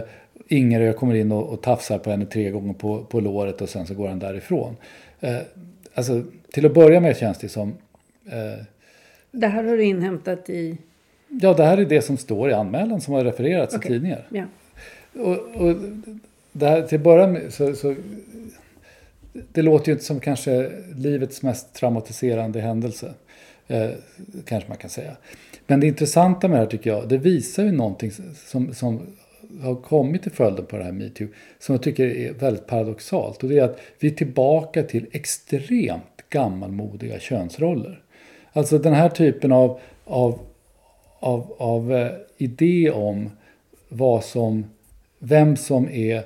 Ingerö 0.48 0.92
kommer 0.92 1.14
in 1.14 1.32
och, 1.32 1.48
och 1.48 1.62
tafsar 1.62 1.98
på 1.98 2.10
henne 2.10 2.26
tre 2.26 2.50
gånger 2.50 2.72
på, 2.72 3.04
på 3.04 3.20
låret 3.20 3.60
och 3.60 3.68
sen 3.68 3.86
så 3.86 3.94
går 3.94 4.08
han 4.08 4.18
därifrån. 4.18 4.76
Eh, 5.20 5.36
alltså, 5.94 6.22
till 6.52 6.66
att 6.66 6.74
börja 6.74 7.00
med 7.00 7.16
känns 7.16 7.38
det 7.38 7.48
som 7.48 7.68
eh, 8.26 8.64
Det 9.30 9.46
här 9.46 9.64
har 9.64 9.76
du 9.76 9.84
inhämtat 9.84 10.50
i... 10.50 10.78
Ja, 11.28 11.54
det 11.54 11.64
här 11.64 11.78
är 11.78 11.84
det 11.84 12.02
som 12.02 12.16
står 12.16 12.50
i 12.50 12.52
anmälan 12.52 13.00
som 13.00 13.14
har 13.14 13.24
refererats 13.24 13.74
Okej. 13.74 13.90
i 13.90 13.94
tidningar. 13.94 14.26
Ja. 14.28 14.44
Och, 15.12 15.66
och 15.66 15.76
det 16.52 16.66
här, 16.66 16.82
till 16.82 16.98
att 16.98 17.04
börja 17.04 17.26
med 17.26 17.52
så, 17.52 17.74
så 17.74 17.94
det 19.32 19.62
låter 19.62 19.88
ju 19.88 19.92
inte 19.92 20.04
som 20.04 20.20
kanske 20.20 20.70
livets 20.96 21.42
mest 21.42 21.74
traumatiserande 21.74 22.60
händelse. 22.60 23.14
Eh, 23.68 23.90
kanske 24.44 24.68
man 24.68 24.78
kan 24.78 24.90
säga. 24.90 25.16
Men 25.66 25.80
det 25.80 25.86
intressanta 25.86 26.48
med 26.48 26.56
det 26.56 26.60
här 26.60 26.70
tycker 26.70 26.90
jag, 26.90 27.08
det 27.08 27.18
visar 27.18 27.64
ju 27.64 27.72
någonting 27.72 28.12
som, 28.46 28.74
som 28.74 29.00
har 29.62 29.74
kommit 29.74 30.22
till 30.22 30.32
följden 30.32 30.66
på 30.66 30.76
det 30.76 30.84
här 30.84 30.92
metoo. 30.92 31.28
Som 31.58 31.74
jag 31.74 31.82
tycker 31.82 32.06
är 32.06 32.32
väldigt 32.32 32.66
paradoxalt. 32.66 33.42
Och 33.42 33.48
det 33.48 33.58
är 33.58 33.64
att 33.64 33.80
vi 33.98 34.08
är 34.08 34.14
tillbaka 34.14 34.82
till 34.82 35.06
extremt 35.12 36.24
gammalmodiga 36.30 37.18
könsroller. 37.18 38.02
Alltså 38.52 38.78
den 38.78 38.94
här 38.94 39.08
typen 39.08 39.52
av, 39.52 39.80
av, 40.04 40.38
av, 41.18 41.54
av 41.58 41.92
eh, 41.94 42.12
idé 42.36 42.90
om 42.90 43.30
vad 43.88 44.24
som, 44.24 44.64
vem 45.18 45.56
som 45.56 45.88
är 45.88 46.22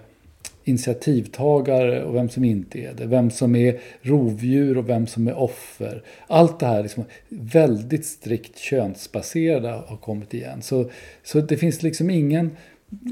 initiativtagare 0.64 2.04
och 2.04 2.14
vem 2.14 2.28
som 2.28 2.44
inte 2.44 2.78
är 2.78 2.94
det. 2.94 3.06
Vem 3.06 3.30
som 3.30 3.56
är 3.56 3.80
rovdjur 4.02 4.78
och 4.78 4.88
vem 4.88 5.06
som 5.06 5.28
är 5.28 5.38
offer. 5.38 6.02
Allt 6.26 6.60
det 6.60 6.66
här 6.66 6.82
liksom 6.82 7.04
väldigt 7.28 8.06
strikt 8.06 8.58
könsbaserade 8.58 9.68
har 9.68 9.96
kommit 9.96 10.34
igen. 10.34 10.62
Så, 10.62 10.90
så 11.22 11.40
det 11.40 11.56
finns 11.56 11.82
liksom 11.82 12.10
ingen... 12.10 12.56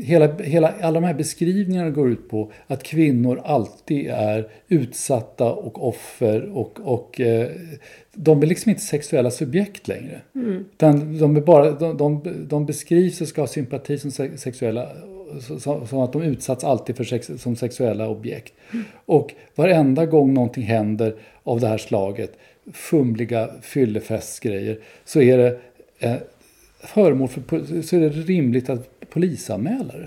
Hela, 0.03 0.37
hela, 0.37 0.75
alla 0.81 1.01
de 1.01 1.07
här 1.07 1.15
beskrivningarna 1.15 1.91
går 1.91 2.11
ut 2.11 2.29
på 2.29 2.53
att 2.67 2.83
kvinnor 2.83 3.41
alltid 3.45 4.07
är 4.11 4.49
utsatta 4.69 5.53
och 5.53 5.89
offer 5.89 6.57
och, 6.57 6.81
och 6.83 7.21
eh, 7.21 7.49
de 8.15 8.43
är 8.43 8.47
liksom 8.47 8.71
inte 8.71 8.83
sexuella 8.83 9.31
subjekt 9.31 9.89
längre. 9.89 10.21
Utan 10.75 11.19
de, 11.19 11.37
är 11.37 11.41
bara, 11.41 11.71
de, 11.71 11.97
de, 11.97 12.23
de 12.49 12.67
beskrivs 12.67 13.21
och 13.21 13.29
ska 13.29 13.43
ha 13.43 13.47
sympati 13.47 13.99
som 13.99 14.11
se- 14.11 14.39
sexuella 14.39 14.89
som 15.89 15.99
att 16.01 16.13
de 16.13 16.23
utsatts 16.23 16.65
alltid 16.65 16.97
för 16.97 17.05
sex, 17.05 17.31
som 17.39 17.57
sexuella 17.57 18.09
objekt. 18.09 18.53
Och 19.07 19.35
varenda 19.55 20.07
gång 20.07 20.35
någonting 20.35 20.65
händer 20.65 21.15
av 21.43 21.61
det 21.61 21.69
här 21.69 21.79
slaget, 21.79 22.33
fumliga 22.73 23.51
fyllefestgrejer, 23.63 24.79
så 25.05 25.21
är 25.21 25.39
det 25.39 25.59
eh, 25.99 26.17
föremål 26.81 27.29
för, 27.29 27.83
så 27.83 27.97
är 27.97 28.01
det 28.01 28.09
rimligt 28.09 28.71
att 28.71 28.89
polisanmäla 29.13 29.99
det. 29.99 30.07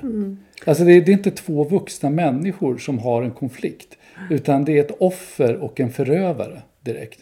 Alltså 0.65 0.83
det 0.83 0.93
är, 0.93 1.01
det 1.01 1.12
är 1.12 1.13
inte 1.13 1.31
två 1.31 1.63
vuxna 1.63 2.09
människor 2.09 2.77
som 2.77 3.00
har 3.00 3.24
en 3.24 3.31
konflikt, 3.31 3.97
utan 4.29 4.65
det 4.65 4.77
är 4.77 4.81
ett 4.81 4.95
offer 5.00 5.55
och 5.55 5.79
en 5.79 5.91
förövare 5.91 6.62
direkt. 6.81 7.19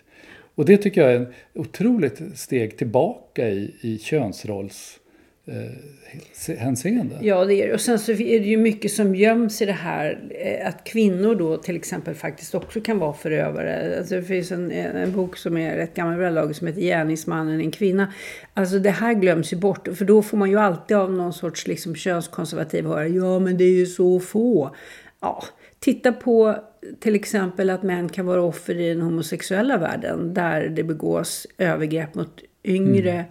Och 0.56 0.66
det 0.66 0.78
tycker 0.78 1.02
jag 1.02 1.12
är 1.12 1.16
en 1.16 1.34
otroligt 1.54 2.22
steg 2.36 2.78
tillbaka 2.78 3.50
i, 3.50 3.76
i 3.82 4.00
könsrolls 4.00 5.00
eh, 5.46 6.56
hänseende. 6.58 7.16
Ja, 7.22 7.46
det 7.46 7.54
är 7.56 7.68
det. 7.68 7.74
Och 7.74 7.82
sen 7.82 8.00
så 8.00 8.12
är 8.12 8.40
det 8.40 8.48
ju 8.48 8.58
mycket 8.58 8.92
som 8.92 9.16
göms 9.16 9.62
i 9.62 9.66
det 9.66 9.72
här. 9.72 10.20
eh, 10.30 10.68
Att 10.68 10.84
kvinnor 10.84 11.36
då 11.36 11.58
till 11.58 11.76
exempel 11.76 12.16
faktiskt 12.16 12.56
också 12.56 12.82
kan 12.82 13.00
vara 13.00 13.14
förövare. 13.14 13.98
Alltså 13.98 14.16
det 14.16 14.24
finns 14.24 14.52
en, 14.52 14.72
en 14.72 15.12
bok 15.12 15.38
som 15.38 15.58
är 15.58 15.76
rätt 15.76 15.96
gammal 15.96 16.20
vid 16.20 16.34
laget 16.34 16.58
som 16.58 16.68
heter 16.68 16.82
Gärningsmannen, 16.82 17.60
en 17.60 17.72
kvinna. 17.72 18.14
Alltså 18.54 18.80
det 18.80 18.90
här 18.90 19.14
glöms 19.14 19.54
ju 19.54 19.58
bort. 19.58 19.88
För 19.96 20.06
då 20.06 20.22
får 20.22 20.38
man 20.38 20.50
ju 20.50 20.60
alltid 20.60 20.98
av 20.98 21.12
någon 21.14 21.34
sorts 21.34 21.68
liksom 21.68 21.96
könskonservativ 21.96 22.86
höra. 22.86 23.08
Ja, 23.08 23.40
men 23.40 23.58
det 23.58 23.64
är 23.64 23.78
ju 23.78 23.86
så 23.86 24.20
få. 24.20 24.76
Ja, 25.22 25.44
titta 25.80 26.12
på 26.12 26.56
till 27.00 27.16
exempel 27.16 27.70
att 27.70 27.84
män 27.84 28.10
kan 28.10 28.26
vara 28.26 28.42
offer 28.42 28.80
i 28.80 28.90
den 28.90 29.02
homosexuella 29.02 29.78
världen. 29.78 30.34
Där 30.34 30.68
det 30.70 30.84
begås 30.84 31.48
övergrepp 31.58 32.16
mot 32.16 32.42
yngre 32.64 33.26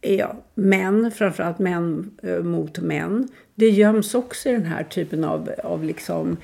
ja, 0.00 0.36
män, 0.54 1.10
framförallt 1.14 1.58
män 1.58 2.10
eh, 2.22 2.38
mot 2.38 2.78
män. 2.78 3.28
Det 3.54 3.68
göms 3.68 4.14
också 4.14 4.48
i 4.48 4.52
den 4.52 4.66
här 4.66 4.84
typen 4.84 5.24
av, 5.24 5.50
av 5.64 5.84
liksom 5.84 6.36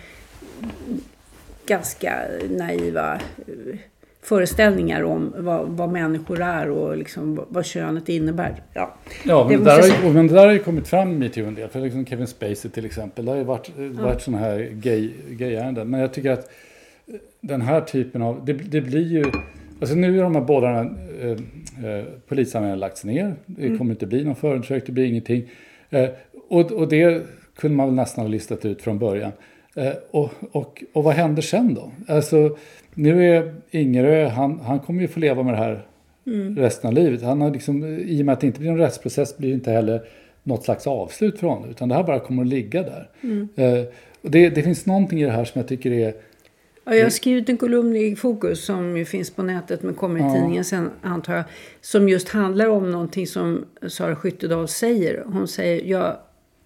ganska 1.67 2.13
naiva 2.51 3.15
eh, 3.15 3.79
föreställningar 4.23 5.03
om 5.03 5.35
vad, 5.37 5.69
vad 5.69 5.93
människor 5.93 6.43
är 6.43 6.71
och 6.71 6.97
liksom 6.97 7.41
vad, 7.49 7.67
könet 7.67 8.09
innebär. 8.09 8.63
Ja, 8.73 8.95
Ja, 9.25 9.49
men 9.49 9.59
det, 9.59 9.65
där 9.65 10.03
har, 10.03 10.13
men 10.13 10.27
det 10.27 10.35
där 10.35 10.47
har 10.47 10.53
ju 10.53 10.59
kommit 10.59 10.89
fram 10.89 11.11
i 11.11 11.15
metoo 11.15 11.47
en 11.47 11.55
del. 11.55 11.69
För 11.69 11.81
liksom 11.81 12.07
Kevin 12.07 12.27
Spacey 12.27 12.71
till 12.71 12.87
exempel. 12.87 13.25
Det 13.25 13.31
har 13.31 13.39
ju 13.39 13.45
varit, 13.45 13.71
varit 13.77 14.23
sådana 14.23 14.43
här 14.43 14.69
gay, 14.73 15.11
gayärenden. 15.31 15.91
Men 15.91 16.01
jag 16.01 16.13
tycker 16.13 16.31
att 16.31 16.51
den 17.41 17.63
här 17.63 17.81
typen 17.81 18.23
av... 18.23 18.45
Det, 18.45 18.53
det 18.53 18.81
blir 18.81 19.13
ju... 19.13 19.25
Alltså 19.81 19.97
nu 19.97 20.19
är 20.19 20.23
de 20.23 20.35
här 20.35 20.43
båda 20.43 20.81
eh, 20.81 21.31
eh, 21.91 22.05
polisanmälningarna 22.29 22.81
lagts 22.81 23.05
ner. 23.05 23.35
Det 23.47 23.79
kommer 23.79 23.91
inte 23.91 24.07
bli 24.07 24.25
någon 24.25 24.37
förundersökning, 24.37 24.87
det 24.87 24.93
blir 24.93 25.05
ingenting. 25.05 25.45
Eh, 25.91 26.09
och, 26.49 26.73
och 26.73 26.89
det 26.89 27.27
kunde 27.57 27.77
man 27.77 27.87
väl 27.87 27.95
nästan 27.95 28.25
ha 28.25 28.29
listat 28.29 28.65
ut 28.65 28.83
från 28.83 28.99
början. 28.99 29.33
Och, 30.11 30.31
och, 30.53 30.85
och 30.93 31.05
vad 31.05 31.15
händer 31.15 31.43
sen 31.43 31.75
då? 31.75 31.91
Alltså, 32.09 32.57
nu 32.95 33.37
är 33.37 33.55
Ingerö, 33.71 34.29
han, 34.29 34.61
han 34.61 34.81
kommer 34.81 35.03
ju 35.03 35.09
få 35.09 35.21
leva 35.21 35.43
med 35.43 35.55
det 35.55 35.59
här 35.59 35.87
resten 36.57 36.89
av 36.89 36.95
livet. 36.95 37.23
Han 37.23 37.41
har 37.41 37.51
liksom, 37.51 37.85
I 37.85 38.23
och 38.23 38.27
med 38.27 38.33
att 38.33 38.41
det 38.41 38.47
inte 38.47 38.61
blir 38.61 38.71
någon 38.71 38.79
rättsprocess 38.79 39.37
blir 39.37 39.49
det 39.49 39.55
inte 39.55 39.71
heller 39.71 40.03
något 40.43 40.65
slags 40.65 40.87
avslut 40.87 41.39
för 41.39 41.47
honom. 41.47 41.71
Utan 41.71 41.89
det 41.89 41.95
här 41.95 42.03
bara 42.03 42.21
kommer 42.21 42.43
att 42.43 42.49
ligga 42.49 42.83
där. 42.83 43.09
Och 44.23 44.31
det, 44.31 44.49
det 44.49 44.63
finns 44.63 44.87
någonting 44.87 45.21
i 45.21 45.25
det 45.25 45.31
här 45.31 45.45
som 45.45 45.59
jag 45.59 45.69
tycker 45.69 45.93
är... 45.93 46.15
Ja, 46.85 46.95
jag 46.95 47.03
har 47.05 47.11
skrivit 47.11 47.49
en 47.49 47.57
kolumn 47.59 47.97
i 47.97 48.17
Fokus 48.17 48.65
som 48.65 48.97
ju 48.97 49.05
finns 49.05 49.31
på 49.31 49.43
nätet 49.43 49.83
men 49.83 49.95
kommer 49.95 50.21
i 50.21 50.23
Ja. 50.23 50.35
tidningen 50.35 50.65
sen 50.65 50.91
antar 51.03 51.35
jag. 51.35 51.45
Som 51.81 52.09
just 52.09 52.29
handlar 52.29 52.69
om 52.69 52.91
någonting 52.91 53.27
som 53.27 53.65
Sara 53.89 54.17
Skyttedal 54.17 54.69
säger. 54.69 55.25
Hon 55.27 55.49
säger 55.49 55.85
jag, 55.91 56.17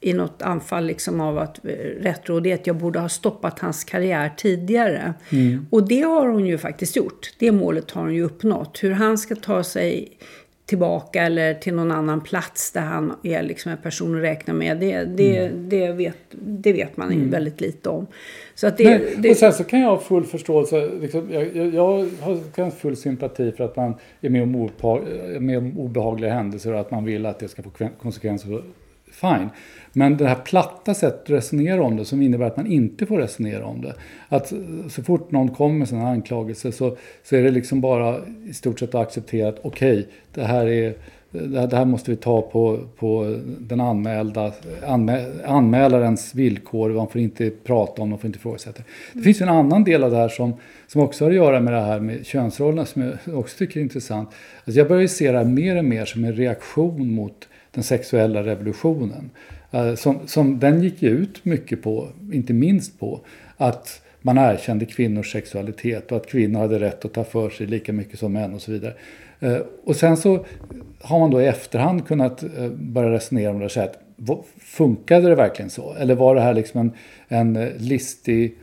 i 0.01 0.13
något 0.13 0.43
anfall 0.43 0.87
liksom 0.87 1.21
av 1.21 1.39
att 1.39 1.65
eh, 1.65 1.71
rättrådighet, 2.01 2.67
jag 2.67 2.77
borde 2.77 2.99
ha 3.01 3.09
stoppat 3.09 3.59
hans 3.59 3.85
karriär 3.85 4.33
tidigare. 4.37 5.15
Och 5.71 5.89
det 5.89 6.01
har 6.03 6.29
hon 6.29 6.47
ju 6.47 6.59
faktiskt 6.59 6.97
gjort. 6.97 7.31
Det 7.39 7.53
målet 7.53 7.91
har 7.91 8.03
hon 8.03 8.15
ju 8.15 8.23
uppnått. 8.23 8.79
Hur 8.83 8.91
han 8.91 9.19
ska 9.19 9.35
ta 9.35 9.65
sig 9.65 10.19
tillbaka 10.69 11.23
eller 11.23 11.55
till 11.55 11.75
någon 11.75 11.91
annan 11.91 12.21
plats 12.21 12.73
där 12.73 12.81
han 12.81 13.13
är 13.23 13.43
liksom 13.43 13.73
en 13.73 13.79
person 13.79 14.17
att 14.17 14.23
räkna 14.23 14.55
med. 14.55 14.81
Det, 14.81 15.05
det, 15.05 15.49
det, 15.49 15.93
vet, 15.93 16.17
det 16.31 16.73
vet 16.73 16.97
man 16.97 17.13
ju 17.13 17.29
väldigt 17.29 17.61
lite 17.61 17.89
om. 17.89 18.07
Så 18.55 18.67
att 18.67 18.77
det, 18.77 18.85
Nej, 18.85 19.15
det, 19.19 19.31
och 19.31 19.37
sen 19.37 19.53
så 19.53 19.65
kan 19.65 19.81
jag 19.81 19.89
ha 19.89 19.99
full 19.99 20.25
förståelse. 20.25 20.91
Liksom, 21.01 21.29
jag, 21.33 21.57
jag, 21.57 21.75
jag 21.75 21.85
har 22.65 22.71
full 22.71 22.97
sympati 22.97 23.53
för 23.53 23.65
att 23.65 23.77
man 23.77 23.95
är 24.21 24.31
med 24.31 24.43
om, 24.43 24.55
är 24.55 25.41
med 25.41 25.59
om 25.59 25.79
obehagliga 25.79 26.33
händelser 26.33 26.73
och 26.75 26.81
att 26.81 26.91
man 26.91 27.05
vill 27.05 27.27
att 27.27 27.39
det 27.39 27.49
ska 27.49 27.63
få 27.63 27.71
kven- 27.71 27.91
konsekvenser 28.03 28.63
fine. 29.21 29.49
Men 29.93 30.17
det 30.17 30.29
här 30.29 30.35
platta 30.35 30.95
sättet 30.95 31.23
att 31.23 31.31
resonera 31.31 31.83
om 31.83 31.97
det 31.97 32.05
som 32.05 32.23
innebär 32.23 32.47
att 32.47 32.57
man 32.57 32.67
inte 32.67 33.07
får 33.07 33.19
resonera 33.19 33.65
om 33.65 33.83
det. 33.83 33.95
Att 34.29 34.53
så 34.91 35.03
fort 35.03 35.31
någon 35.31 35.49
kommer 35.49 35.79
med 35.79 35.89
sina 35.89 36.09
anklagelser 36.09 36.71
så, 36.71 36.97
så 37.25 37.37
är 37.37 37.43
det 37.43 37.51
liksom 37.51 37.81
bara 37.81 38.21
i 38.49 38.55
stort 38.55 38.79
sett 38.79 38.95
att 38.95 39.07
acceptera 39.07 39.49
att 39.49 39.59
okej, 39.63 39.99
okay, 39.99 40.05
det 40.35 40.45
här 40.45 40.67
är 40.67 40.95
det 41.31 41.77
här 41.77 41.85
måste 41.85 42.11
vi 42.11 42.17
ta 42.17 42.43
på, 42.43 42.81
på 42.97 43.37
den 43.59 43.81
anmälda, 43.81 44.53
anmä, 44.87 45.27
anmälarens 45.45 46.35
villkor. 46.35 46.91
Man 46.91 47.09
får 47.09 47.21
inte 47.21 47.51
prata 47.51 48.03
om, 48.03 48.11
man 48.11 48.19
får 48.19 48.27
inte 48.27 48.39
ifrågasätta. 48.39 48.83
Det 49.13 49.23
finns 49.23 49.41
en 49.41 49.49
annan 49.49 49.85
del 49.85 50.05
av 50.05 50.11
det 50.11 50.17
här 50.17 50.29
som, 50.29 50.55
som 50.87 51.01
också 51.01 51.25
har 51.25 51.31
att 51.31 51.37
göra 51.37 51.61
med 51.61 51.73
det 51.73 51.81
här 51.81 52.01
med 52.01 52.27
könsrollerna 52.27 52.85
som 52.85 53.03
jag 53.25 53.39
också 53.39 53.59
tycker 53.59 53.81
är 53.81 53.85
intressant. 53.85 54.29
Alltså 54.65 54.79
jag 54.79 54.89
börjar 54.89 55.07
se 55.07 55.33
det 55.33 55.39
här 55.39 55.45
mer 55.45 55.79
och 55.79 55.85
mer 55.85 56.05
som 56.05 56.25
en 56.25 56.33
reaktion 56.33 57.13
mot 57.13 57.48
den 57.79 57.85
sexuella 57.85 58.43
revolutionen. 58.43 59.31
Uh, 59.75 59.95
som, 59.95 60.19
som 60.27 60.59
den 60.59 60.83
gick 60.83 61.03
ju 61.03 61.09
ut 61.09 61.45
mycket 61.45 61.83
på, 61.83 62.09
inte 62.33 62.53
minst 62.53 63.01
på, 63.01 63.21
att 63.57 64.03
man 64.23 64.39
erkände 64.39 64.85
kvinnors 64.85 65.33
sexualitet 65.33 66.13
och 66.13 66.17
att 66.17 66.27
kvinnor 66.27 66.61
hade 66.61 66.81
rätt 66.81 67.05
att 67.05 67.13
ta 67.13 67.25
för 67.25 67.51
sig 67.51 67.67
lika 67.67 67.93
mycket 67.93 68.19
som 68.19 68.33
män 68.33 68.55
och 68.55 68.63
så 68.63 68.73
vidare. 68.73 68.95
Uh, 69.43 69.59
och 69.85 69.97
sen 69.97 70.17
så 70.17 70.45
har 71.01 71.19
man 71.19 71.31
då 71.31 71.43
i 71.43 71.47
efterhand 71.47 72.07
kunnat 72.07 72.45
uh, 72.45 72.69
börja 72.69 73.11
resonera 73.11 73.51
om 73.51 73.59
det 73.59 73.65
och 73.65 73.73
säga 73.73 73.87
att 73.87 73.99
funkade 74.59 75.29
det 75.29 75.35
verkligen 75.35 75.71
så? 75.71 75.95
Eller 75.95 76.15
var 76.15 76.35
det 76.35 76.41
här 76.41 76.55
liksom 76.55 76.81
en, 77.29 77.57
en 77.57 77.69
listig 77.79 78.55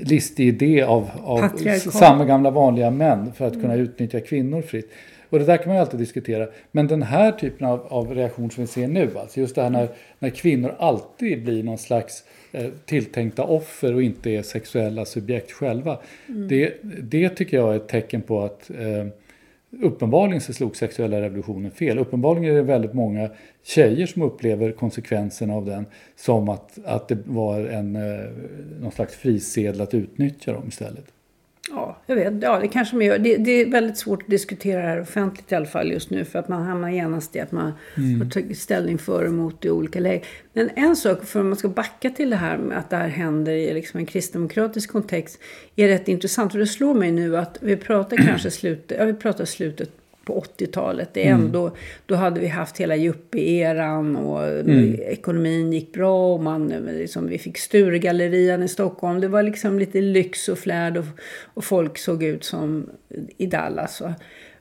listig 0.00 0.48
idé 0.48 0.82
av, 0.82 1.10
av 1.24 1.48
samma 1.76 2.24
gamla 2.24 2.50
vanliga 2.50 2.90
män 2.90 3.32
för 3.32 3.46
att 3.46 3.52
kunna 3.52 3.74
utnyttja 3.74 4.20
kvinnor 4.20 4.62
fritt. 4.62 4.90
Och 5.30 5.38
det 5.38 5.44
där 5.44 5.56
kan 5.56 5.66
man 5.66 5.76
ju 5.76 5.80
alltid 5.80 6.00
diskutera. 6.00 6.48
Men 6.72 6.86
den 6.86 7.02
här 7.02 7.32
typen 7.32 7.66
av, 7.66 7.86
av 7.88 8.14
reaktion 8.14 8.50
som 8.50 8.64
vi 8.64 8.68
ser 8.68 8.88
nu, 8.88 9.10
alltså 9.18 9.40
just 9.40 9.54
det 9.54 9.62
här 9.62 9.70
när, 9.70 9.88
när 10.18 10.30
kvinnor 10.30 10.74
alltid 10.78 11.44
blir 11.44 11.62
någon 11.62 11.78
slags 11.78 12.24
eh, 12.52 12.66
tilltänkta 12.84 13.44
offer 13.44 13.94
och 13.94 14.02
inte 14.02 14.30
är 14.30 14.42
sexuella 14.42 15.04
subjekt 15.04 15.52
själva. 15.52 15.98
Mm. 16.28 16.48
Det, 16.48 16.74
det 17.02 17.28
tycker 17.28 17.56
jag 17.56 17.72
är 17.72 17.76
ett 17.76 17.88
tecken 17.88 18.22
på 18.22 18.44
att 18.44 18.70
eh, 18.70 19.06
Uppenbarligen 19.72 20.40
så 20.40 20.52
slog 20.52 20.76
sexuella 20.76 21.20
revolutionen 21.20 21.70
fel. 21.70 21.98
Uppenbarligen 21.98 22.50
är 22.50 22.56
det 22.56 22.62
väldigt 22.62 22.94
många 22.94 23.30
tjejer 23.62 24.06
som 24.06 24.22
upplever 24.22 24.72
konsekvenserna 24.72 25.54
av 25.54 25.66
den 25.66 25.86
som 26.16 26.48
att, 26.48 26.78
att 26.84 27.08
det 27.08 27.18
var 27.24 27.60
en, 27.60 27.96
eh, 27.96 28.30
någon 28.80 28.92
slags 28.92 29.14
frisedel 29.14 29.80
att 29.80 29.94
utnyttja 29.94 30.52
dem 30.52 30.64
istället. 30.68 31.04
Ja, 31.70 31.96
jag 32.06 32.16
vet. 32.16 32.42
Ja, 32.42 32.58
det 32.58 32.68
kanske 32.68 32.96
man 32.96 33.06
gör. 33.06 33.18
Det, 33.18 33.36
det, 33.36 33.50
är 33.50 33.70
väldigt 33.70 33.96
svårt 33.98 34.22
att 34.22 34.28
diskutera 34.28 34.82
det 34.82 34.88
här 34.88 35.00
offentligt 35.00 35.52
i 35.52 35.54
alla 35.54 35.66
fall 35.66 35.92
just 35.92 36.10
nu. 36.10 36.24
För 36.24 36.38
att 36.38 36.48
man 36.48 36.62
hamnar 36.62 36.90
genast 36.90 37.36
i 37.36 37.40
att 37.40 37.52
man 37.52 37.72
mm. 37.96 38.20
har 38.20 38.30
tagit 38.30 38.58
ställning 38.58 38.98
för 38.98 39.22
och 39.22 39.28
emot 39.28 39.64
i 39.64 39.70
olika 39.70 40.00
lägen. 40.00 40.22
Men 40.52 40.70
en 40.76 40.96
sak, 40.96 41.24
för 41.24 41.40
om 41.40 41.48
man 41.48 41.56
ska 41.56 41.68
backa 41.68 42.10
till 42.10 42.30
det 42.30 42.36
här 42.36 42.58
med 42.58 42.78
att 42.78 42.90
det 42.90 42.96
här 42.96 43.08
händer 43.08 43.52
i 43.52 43.74
liksom 43.74 44.00
en 44.00 44.06
kristdemokratisk 44.06 44.92
kontext. 44.92 45.40
Är 45.76 45.88
rätt 45.88 46.08
intressant. 46.08 46.52
Och 46.52 46.58
det 46.58 46.66
slår 46.66 46.94
mig 46.94 47.12
nu 47.12 47.36
att 47.36 47.58
vi 47.60 47.76
pratar 47.76 48.16
kanske 48.16 48.50
slutet, 48.50 48.98
ja 48.98 49.04
vi 49.04 49.14
pratar 49.14 49.44
slutet 49.44 49.90
på 50.24 50.44
80-talet. 50.58 51.08
Det 51.12 51.26
är 51.26 51.32
mm. 51.32 51.46
ändå, 51.46 51.70
Då 52.06 52.14
hade 52.14 52.40
vi 52.40 52.46
haft 52.46 52.80
hela 52.80 52.96
yuppie-eran 52.96 54.16
och 54.16 54.48
mm. 54.48 54.94
ekonomin 55.00 55.72
gick 55.72 55.92
bra. 55.92 56.34
Och 56.34 56.42
man, 56.42 56.68
liksom, 56.68 57.28
vi 57.28 57.38
fick 57.38 57.58
Sturegallerian 57.58 58.62
i 58.62 58.68
Stockholm. 58.68 59.20
Det 59.20 59.28
var 59.28 59.42
liksom 59.42 59.78
lite 59.78 60.00
lyx 60.00 60.48
och 60.48 60.58
flärd 60.58 60.96
och, 60.96 61.04
och 61.54 61.64
folk 61.64 61.98
såg 61.98 62.22
ut 62.22 62.44
som 62.44 62.90
i 63.36 63.46
Dallas. 63.46 64.00
Va? 64.00 64.14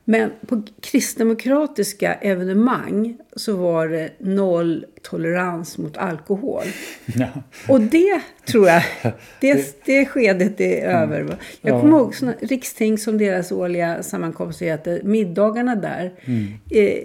Men 0.10 0.32
på 0.48 0.62
kristdemokratiska 0.82 2.14
evenemang 2.14 3.18
så 3.36 3.56
var 3.56 3.88
det 3.88 4.10
noll 4.20 4.86
tolerans 5.02 5.78
mot 5.78 5.98
alkohol. 5.98 6.64
Ja. 7.06 7.28
Och 7.68 7.82
det 7.82 8.22
tror 8.46 8.68
jag, 8.68 8.84
det, 9.42 9.86
det 9.86 10.06
skedet 10.06 10.62
är 10.62 10.90
mm. 10.90 11.12
över. 11.12 11.38
Jag 11.62 11.76
ja. 11.76 11.82
kommer 11.82 11.98
ihåg 11.98 12.16
såna, 12.16 12.34
riksting 12.42 12.98
som 12.98 13.18
deras 13.18 13.52
årliga 13.52 14.04
sammankomst 14.04 14.62
heter, 14.62 15.02
middagarna 15.04 15.76
där. 15.76 16.14
Mm. 16.26 16.48
Eh, 16.70 17.04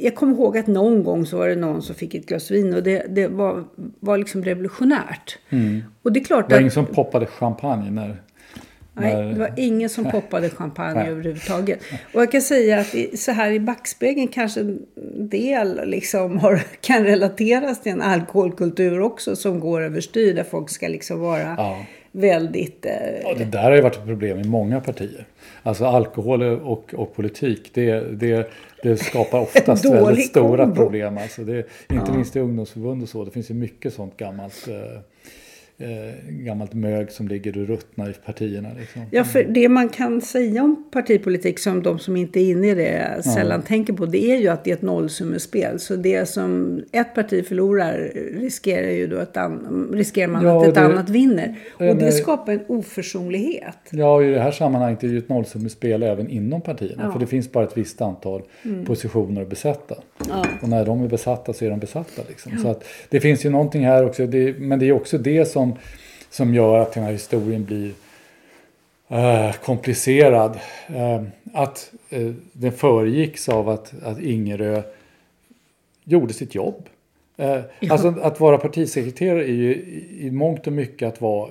jag 0.00 0.14
kommer 0.14 0.34
ihåg 0.34 0.58
att 0.58 0.66
någon 0.66 1.04
gång 1.04 1.26
så 1.26 1.38
var 1.38 1.48
det 1.48 1.56
någon 1.56 1.82
som 1.82 1.94
fick 1.94 2.14
ett 2.14 2.26
glas 2.26 2.50
vin 2.50 2.74
och 2.74 2.82
det, 2.82 3.06
det 3.08 3.28
var, 3.28 3.64
var 4.00 4.18
liksom 4.18 4.44
revolutionärt. 4.44 5.38
Mm. 5.50 5.82
Och 6.02 6.12
det 6.12 6.20
är 6.20 6.24
klart 6.24 6.48
det 6.48 6.54
var 6.54 6.56
att, 6.56 6.60
ingen 6.60 6.70
som 6.70 6.86
poppade 6.86 7.26
champagne 7.26 7.90
när 7.90 8.22
Nej, 8.94 9.32
det 9.32 9.38
var 9.38 9.50
ingen 9.56 9.88
som 9.88 10.10
poppade 10.10 10.50
champagne 10.50 11.08
överhuvudtaget. 11.08 11.80
Och 12.14 12.22
jag 12.22 12.32
kan 12.32 12.42
säga 12.42 12.80
att 12.80 13.18
så 13.18 13.32
här 13.32 13.50
i 13.50 13.60
backspegeln 13.60 14.28
kanske 14.28 14.60
en 14.60 14.86
del 15.28 15.88
liksom 15.88 16.38
har, 16.38 16.62
kan 16.80 17.04
relateras 17.04 17.82
till 17.82 17.92
en 17.92 18.02
alkoholkultur 18.02 19.00
också 19.00 19.36
som 19.36 19.60
går 19.60 19.80
överstyr. 19.80 20.34
Där 20.34 20.44
folk 20.44 20.70
ska 20.70 20.88
liksom 20.88 21.20
vara 21.20 21.54
ja. 21.58 21.86
väldigt... 22.12 22.86
Eh... 22.86 22.92
Ja, 23.22 23.34
det 23.38 23.44
där 23.44 23.62
har 23.62 23.72
ju 23.72 23.80
varit 23.80 23.96
ett 23.96 24.06
problem 24.06 24.38
i 24.38 24.44
många 24.44 24.80
partier. 24.80 25.26
Alltså 25.62 25.84
alkohol 25.84 26.42
och, 26.42 26.94
och 26.94 27.14
politik, 27.14 27.70
det, 27.74 28.00
det, 28.20 28.50
det 28.82 28.96
skapar 28.96 29.40
oftast 29.42 29.84
väldigt 29.84 30.26
stora 30.26 30.70
problem. 30.70 31.18
Alltså 31.18 31.44
det, 31.44 31.56
inte 31.56 31.66
ja. 32.06 32.14
minst 32.14 32.36
i 32.36 32.40
ungdomsförbund 32.40 33.02
och 33.02 33.08
så. 33.08 33.24
Det 33.24 33.30
finns 33.30 33.50
ju 33.50 33.54
mycket 33.54 33.94
sånt 33.94 34.16
gammalt. 34.16 34.68
Eh, 34.68 35.00
eh, 35.82 36.14
gammalt 36.28 36.74
mög 36.74 37.12
som 37.12 37.28
ligger 37.28 37.58
och 37.58 37.66
ruttnar 37.68 38.10
i 38.10 38.12
partierna. 38.12 38.68
Liksom. 38.78 39.02
Ja, 39.10 39.24
för 39.24 39.44
det 39.44 39.68
man 39.68 39.88
kan 39.88 40.20
säga 40.20 40.62
om 40.62 40.84
partipolitik 40.90 41.58
som 41.58 41.82
de 41.82 41.98
som 41.98 42.16
inte 42.16 42.40
är 42.40 42.50
inne 42.50 42.70
i 42.70 42.74
det 42.74 43.22
sällan 43.24 43.60
ja. 43.60 43.66
tänker 43.66 43.92
på 43.92 44.06
det 44.06 44.24
är 44.24 44.36
ju 44.36 44.48
att 44.48 44.64
det 44.64 44.70
är 44.70 44.74
ett 44.74 44.82
nollsummespel. 44.82 45.80
Så 45.80 45.96
det 45.96 46.28
som 46.28 46.82
ett 46.92 47.14
parti 47.14 47.46
förlorar 47.46 48.10
riskerar 48.40 48.90
ju 48.90 49.06
då 49.06 49.18
att 49.18 49.36
riskerar 49.92 50.28
man 50.28 50.44
ja, 50.44 50.62
att 50.62 50.68
ett 50.68 50.74
det, 50.74 50.80
annat 50.80 51.10
vinner. 51.10 51.56
Och 51.72 51.96
det 51.96 52.12
skapar 52.12 52.52
en 52.52 52.64
oförsonlighet. 52.66 53.76
Ja, 53.90 54.14
och 54.14 54.24
i 54.24 54.30
det 54.30 54.40
här 54.40 54.50
sammanhanget 54.50 55.02
är 55.02 55.08
det 55.08 55.12
ju 55.12 55.18
ett 55.18 55.28
nollsummespel 55.28 56.02
även 56.02 56.28
inom 56.28 56.60
partierna. 56.60 57.02
Ja. 57.02 57.12
För 57.12 57.20
det 57.20 57.26
finns 57.26 57.52
bara 57.52 57.64
ett 57.64 57.76
visst 57.76 58.00
antal 58.00 58.42
mm. 58.62 58.84
positioner 58.84 59.42
att 59.42 59.48
besätta. 59.48 59.94
Och 60.62 60.68
när 60.68 60.86
de 60.86 61.04
är 61.04 61.08
besatta 61.08 61.52
så 61.52 61.64
är 61.64 61.70
de 61.70 61.78
besatta. 61.78 62.22
Liksom. 62.28 62.58
Så 62.58 62.68
att 62.68 62.84
det 63.08 63.20
finns 63.20 63.44
ju 63.44 63.50
någonting 63.50 63.86
här 63.86 64.06
också. 64.06 64.26
Det, 64.26 64.58
men 64.58 64.78
det 64.78 64.88
är 64.88 64.92
också 64.92 65.18
det 65.18 65.44
som 65.44 65.71
som, 66.30 66.54
gör 66.54 66.78
att 66.78 66.92
den 66.92 67.04
här 67.04 67.12
historien 67.12 67.64
blir 67.64 67.92
äh, 69.08 69.52
komplicerad. 69.52 70.58
Äh, 70.86 71.22
att 71.52 71.92
äh, 72.10 72.32
den 72.52 72.72
föregicks 72.72 73.48
av 73.48 73.68
att, 73.68 73.92
att 74.02 74.20
Ingerö 74.20 74.82
gjorde 76.04 76.32
sitt 76.32 76.54
jobb. 76.54 76.88
Ja. 77.36 77.62
Alltså 77.90 78.14
att 78.22 78.40
vara 78.40 78.58
partisekreterare 78.58 79.44
är 79.44 79.52
ju 79.52 79.74
i 80.20 80.30
mångt 80.30 80.66
och 80.66 80.72
mycket 80.72 81.08
att 81.08 81.20
vara 81.20 81.50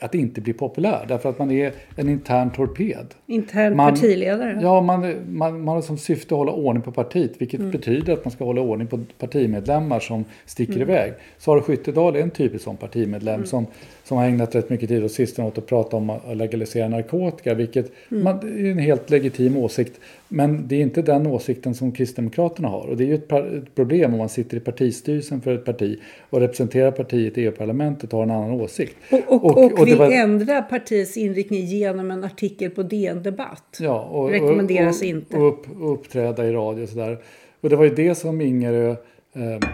att 0.00 0.14
inte 0.14 0.40
bli 0.40 0.52
populär. 0.52 1.04
Därför 1.08 1.28
att 1.28 1.38
man 1.38 1.50
är 1.50 1.72
en 1.96 2.08
intern 2.08 2.50
torped. 2.50 3.06
Intern 3.26 3.76
man, 3.76 3.94
partiledare? 3.94 4.58
Ja, 4.62 4.80
man, 4.80 5.14
man, 5.28 5.64
man 5.64 5.74
har 5.74 5.82
som 5.82 5.98
syfte 5.98 6.34
att 6.34 6.38
hålla 6.38 6.52
ordning 6.52 6.82
på 6.82 6.92
partiet. 6.92 7.32
Vilket 7.38 7.60
mm. 7.60 7.72
betyder 7.72 8.12
att 8.12 8.24
man 8.24 8.32
ska 8.32 8.44
hålla 8.44 8.60
ordning 8.60 8.88
på 8.88 9.00
partimedlemmar 9.18 10.00
som 10.00 10.24
sticker 10.46 10.72
mm. 10.72 10.88
iväg. 10.88 11.12
Sara 11.38 11.62
Skyttedal 11.62 12.16
är 12.16 12.20
en 12.20 12.30
typisk 12.30 12.64
sån 12.64 12.76
partimedlem 12.76 13.34
mm. 13.34 13.46
som 13.46 13.66
som 14.10 14.16
har 14.16 14.24
ägnat 14.24 14.54
rätt 14.54 14.70
mycket 14.70 14.88
tid 14.88 15.04
och 15.04 15.10
sistone 15.10 15.48
åt 15.48 15.58
att 15.58 15.66
prata 15.66 15.96
om 15.96 16.10
att 16.10 16.36
legalisera 16.36 16.88
narkotika, 16.88 17.54
vilket 17.54 17.92
mm. 18.10 18.24
man, 18.24 18.38
är 18.38 18.70
en 18.70 18.78
helt 18.78 19.10
legitim 19.10 19.56
åsikt. 19.56 20.00
Men 20.28 20.68
det 20.68 20.76
är 20.76 20.80
inte 20.80 21.02
den 21.02 21.26
åsikten 21.26 21.74
som 21.74 21.92
Kristdemokraterna 21.92 22.68
har. 22.68 22.86
Och 22.86 22.96
det 22.96 23.04
är 23.04 23.06
ju 23.06 23.14
ett, 23.14 23.32
ett 23.32 23.74
problem 23.74 24.12
om 24.12 24.18
man 24.18 24.28
sitter 24.28 24.56
i 24.56 24.60
partistyrelsen 24.60 25.40
för 25.40 25.54
ett 25.54 25.64
parti 25.64 26.00
och 26.30 26.40
representerar 26.40 26.90
partiet 26.90 27.38
i 27.38 27.44
EU-parlamentet 27.44 28.12
och 28.12 28.18
har 28.18 28.24
en 28.24 28.30
annan 28.30 28.50
åsikt. 28.50 28.96
Och, 29.10 29.44
och, 29.44 29.58
och, 29.58 29.80
och 29.80 29.86
vill 29.86 29.96
var... 29.96 30.10
ändra 30.10 30.62
partiets 30.62 31.16
inriktning 31.16 31.64
genom 31.64 32.10
en 32.10 32.24
artikel 32.24 32.70
på 32.70 32.82
DN 32.82 33.22
Debatt. 33.22 33.78
Ja, 33.80 34.00
och, 34.00 34.30
Rekommenderas 34.30 35.02
inte. 35.02 35.36
Och, 35.36 35.48
upp, 35.48 35.66
uppträda 35.80 36.46
i 36.46 36.52
radio 36.52 36.82
och 36.82 36.88
sådär. 36.88 37.18
Och 37.60 37.70
det 37.70 37.76
var 37.76 37.84
ju 37.84 37.94
det 37.94 38.14
som 38.14 38.40
Ingerö 38.40 38.90
eh, 39.34 39.68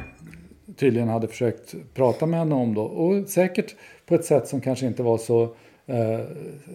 tydligen 0.76 1.08
hade 1.08 1.28
försökt 1.28 1.74
prata 1.94 2.26
med 2.26 2.38
henne 2.38 2.54
om 2.54 2.74
då. 2.74 2.82
Och 2.82 3.28
säkert 3.28 3.74
på 4.06 4.14
ett 4.14 4.24
sätt 4.24 4.48
som 4.48 4.60
kanske 4.60 4.86
inte 4.86 5.02
var 5.02 5.18
så, 5.18 5.42
eh, 5.86 6.20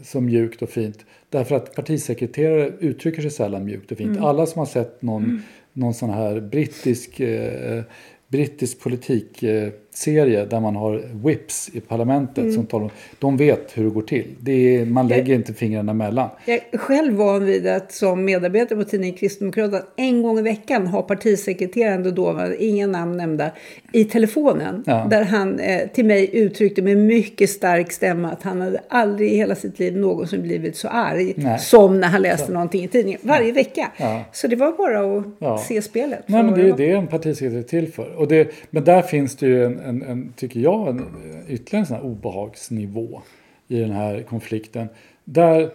så 0.03 0.21
mjukt 0.21 0.61
och 0.61 0.69
fint. 0.69 1.05
Därför 1.29 1.55
att 1.55 1.75
partisekreterare 1.75 2.71
uttrycker 2.79 3.21
sig 3.21 3.31
sällan 3.31 3.65
mjukt 3.65 3.91
och 3.91 3.97
fint. 3.97 4.17
Mm. 4.17 4.23
Alla 4.23 4.45
som 4.45 4.59
har 4.59 4.65
sett 4.65 5.01
någon, 5.01 5.23
mm. 5.23 5.41
någon 5.73 5.93
sån 5.93 6.09
här 6.09 6.39
brittisk, 6.39 7.19
eh, 7.19 7.83
brittisk 8.27 8.79
politik 8.79 9.43
eh, 9.43 9.69
serie 9.93 10.45
där 10.45 10.59
man 10.59 10.75
har 10.75 11.03
whips 11.23 11.69
i 11.73 11.79
parlamentet 11.79 12.53
som 12.53 12.65
talar 12.65 12.83
om, 12.85 12.91
de 13.19 13.37
vet 13.37 13.77
hur 13.77 13.83
det 13.83 13.89
går 13.89 14.01
till. 14.01 14.25
Det 14.39 14.75
är, 14.75 14.85
man 14.85 15.07
lägger 15.07 15.35
inte 15.35 15.53
fingrarna 15.53 15.91
emellan. 15.91 16.29
Jag 16.45 16.59
är 16.71 16.77
själv 16.77 17.13
van 17.13 17.45
vid 17.45 17.67
att 17.67 17.91
som 17.91 18.25
medarbetare 18.25 18.79
på 18.79 18.83
tidningen 18.89 19.15
Kristdemokraterna 19.17 19.81
en 19.95 20.21
gång 20.21 20.39
i 20.39 20.41
veckan 20.41 20.87
ha 20.87 21.01
partisekreteraren 21.01 22.05
och 22.05 22.13
dåvarande, 22.13 22.63
inga 22.63 22.87
namn 22.87 23.17
nämnda, 23.17 23.51
i 23.93 24.05
telefonen. 24.05 24.83
Ja. 24.85 25.07
Där 25.09 25.23
han 25.23 25.59
eh, 25.59 25.87
till 25.93 26.05
mig 26.05 26.29
uttryckte 26.33 26.81
med 26.81 26.97
mycket 26.97 27.49
stark 27.49 27.91
stämma 27.91 28.31
att 28.31 28.43
han 28.43 28.61
hade 28.61 28.81
aldrig 28.87 29.31
i 29.31 29.35
hela 29.35 29.55
sitt 29.55 29.79
liv 29.79 29.97
någonsin 29.97 30.41
blivit 30.41 30.75
så 30.75 30.87
arg 30.87 31.33
Nej. 31.35 31.59
som 31.59 31.99
när 31.99 32.07
han 32.07 32.21
läste 32.21 32.51
någonting 32.51 32.83
i 32.83 32.87
tidningen. 32.87 33.19
Varje 33.23 33.51
vecka. 33.51 33.91
Ja. 33.97 34.23
Så 34.31 34.47
det 34.47 34.55
var 34.55 34.71
bara 34.71 35.17
att 35.19 35.25
Ja. 35.39 35.57
se 35.67 35.81
spelet. 35.81 36.23
Nej, 36.25 36.43
men 36.43 36.53
det 36.53 36.69
är 36.69 36.77
det 36.77 36.91
en 36.91 37.07
partisekreterare 37.07 37.59
är 37.59 37.63
till 37.63 37.91
för. 37.91 38.15
Och 38.15 38.27
det, 38.27 38.51
men 38.69 38.83
där 38.83 39.01
finns 39.01 39.35
det 39.35 39.45
ju 39.47 39.65
en, 39.65 39.79
en, 39.81 40.01
en 40.01 40.33
tycker 40.35 40.59
jag, 40.59 40.87
en, 40.87 41.05
ytterligare 41.47 41.83
en 41.83 41.85
sån 41.85 42.11
obehagsnivå 42.11 43.21
i 43.67 43.79
den 43.79 43.91
här 43.91 44.21
konflikten. 44.21 44.87
Där, 45.23 45.69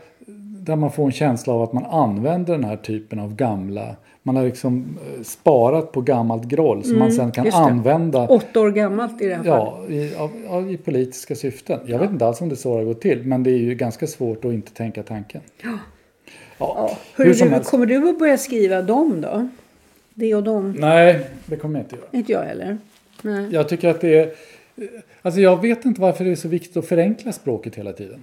där 0.60 0.76
man 0.76 0.92
får 0.92 1.04
en 1.04 1.12
känsla 1.12 1.52
av 1.52 1.62
att 1.62 1.72
man 1.72 1.84
använder 1.84 2.52
den 2.52 2.64
här 2.64 2.76
typen 2.76 3.18
av 3.18 3.34
gamla, 3.34 3.96
man 4.22 4.36
har 4.36 4.44
liksom 4.44 4.98
eh, 5.16 5.22
sparat 5.22 5.92
på 5.92 6.00
gammalt 6.00 6.44
groll 6.44 6.84
som 6.84 6.98
man 6.98 7.12
sen 7.12 7.32
kan 7.32 7.46
Mm, 7.46 7.62
använda 7.62 8.28
Åtta 8.28 8.60
år 8.60 8.70
gammalt 8.70 9.22
i 9.22 9.26
det 9.26 9.34
här 9.34 9.42
fallet. 9.44 9.90
Ja, 9.90 9.94
i, 9.94 10.14
av, 10.14 10.30
av, 10.48 10.70
i 10.70 10.76
politiska 10.76 11.34
syften. 11.34 11.80
Jag 11.86 11.98
vet 11.98 12.10
inte 12.10 12.26
alls 12.26 12.40
om 12.40 12.48
det 12.48 12.54
är 12.54 12.56
så 12.56 12.78
det 12.78 12.84
går 12.84 12.94
till, 12.94 13.22
men 13.26 13.42
det 13.42 13.50
är 13.50 13.58
ju 13.58 13.74
ganska 13.74 14.06
svårt 14.06 14.44
att 14.44 14.52
inte 14.52 14.72
tänka 14.72 15.02
tanken. 15.02 15.40
Ja. 15.62 15.78
Ja. 16.58 16.98
hur 17.16 17.24
Hörru, 17.24 17.34
som 17.34 17.48
du, 17.48 17.54
helst. 17.54 17.70
kommer 17.70 17.86
du 17.86 18.08
att 18.08 18.18
börja 18.18 18.38
skriva 18.38 18.82
dem 18.82 19.20
då? 19.20 19.48
Det 20.14 20.34
och 20.34 20.42
dem? 20.42 20.74
Nej, 20.78 21.26
det 21.46 21.56
kommer 21.56 21.78
jag 21.78 21.84
inte 21.84 21.96
göra. 21.96 22.06
Inte 22.12 22.32
jag 22.32 22.42
heller. 22.42 22.78
Nej. 23.26 23.48
Jag 23.50 23.68
tycker 23.68 23.88
att 23.88 24.00
det 24.00 24.18
är... 24.18 24.30
Alltså 25.22 25.40
jag 25.40 25.62
vet 25.62 25.84
inte 25.84 26.00
varför 26.00 26.24
det 26.24 26.30
är 26.30 26.36
så 26.36 26.48
viktigt 26.48 26.76
att 26.76 26.86
förenkla 26.86 27.32
språket 27.32 27.76
hela 27.76 27.92
tiden. 27.92 28.22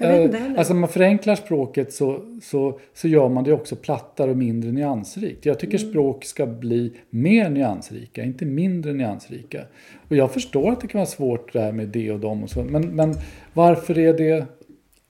Eh. 0.00 0.58
Alltså 0.58 0.72
när 0.72 0.80
man 0.80 0.88
förenklar 0.88 1.34
språket 1.34 1.92
så, 1.92 2.20
så, 2.42 2.80
så 2.94 3.08
gör 3.08 3.28
man 3.28 3.44
det 3.44 3.52
också 3.52 3.76
plattare 3.76 4.30
och 4.30 4.36
mindre 4.36 4.72
nyansrikt. 4.72 5.46
Jag 5.46 5.58
tycker 5.58 5.78
Mm. 5.78 5.90
språk 5.90 6.24
ska 6.24 6.46
bli 6.46 6.92
mer 7.10 7.50
nyansrika, 7.50 8.22
inte 8.22 8.44
mindre 8.44 8.92
nyansrika. 8.92 9.62
Och 10.08 10.16
jag 10.16 10.32
förstår 10.32 10.72
att 10.72 10.80
det 10.80 10.86
kan 10.86 10.98
vara 10.98 11.06
svårt 11.06 11.52
det 11.52 11.60
här 11.60 11.72
med 11.72 11.88
det 11.88 12.12
och 12.12 12.20
dem 12.20 12.42
och 12.42 12.50
så. 12.50 12.62
Men, 12.62 12.96
men 12.96 13.14
varför 13.52 13.98
är 13.98 14.12
det... 14.12 14.46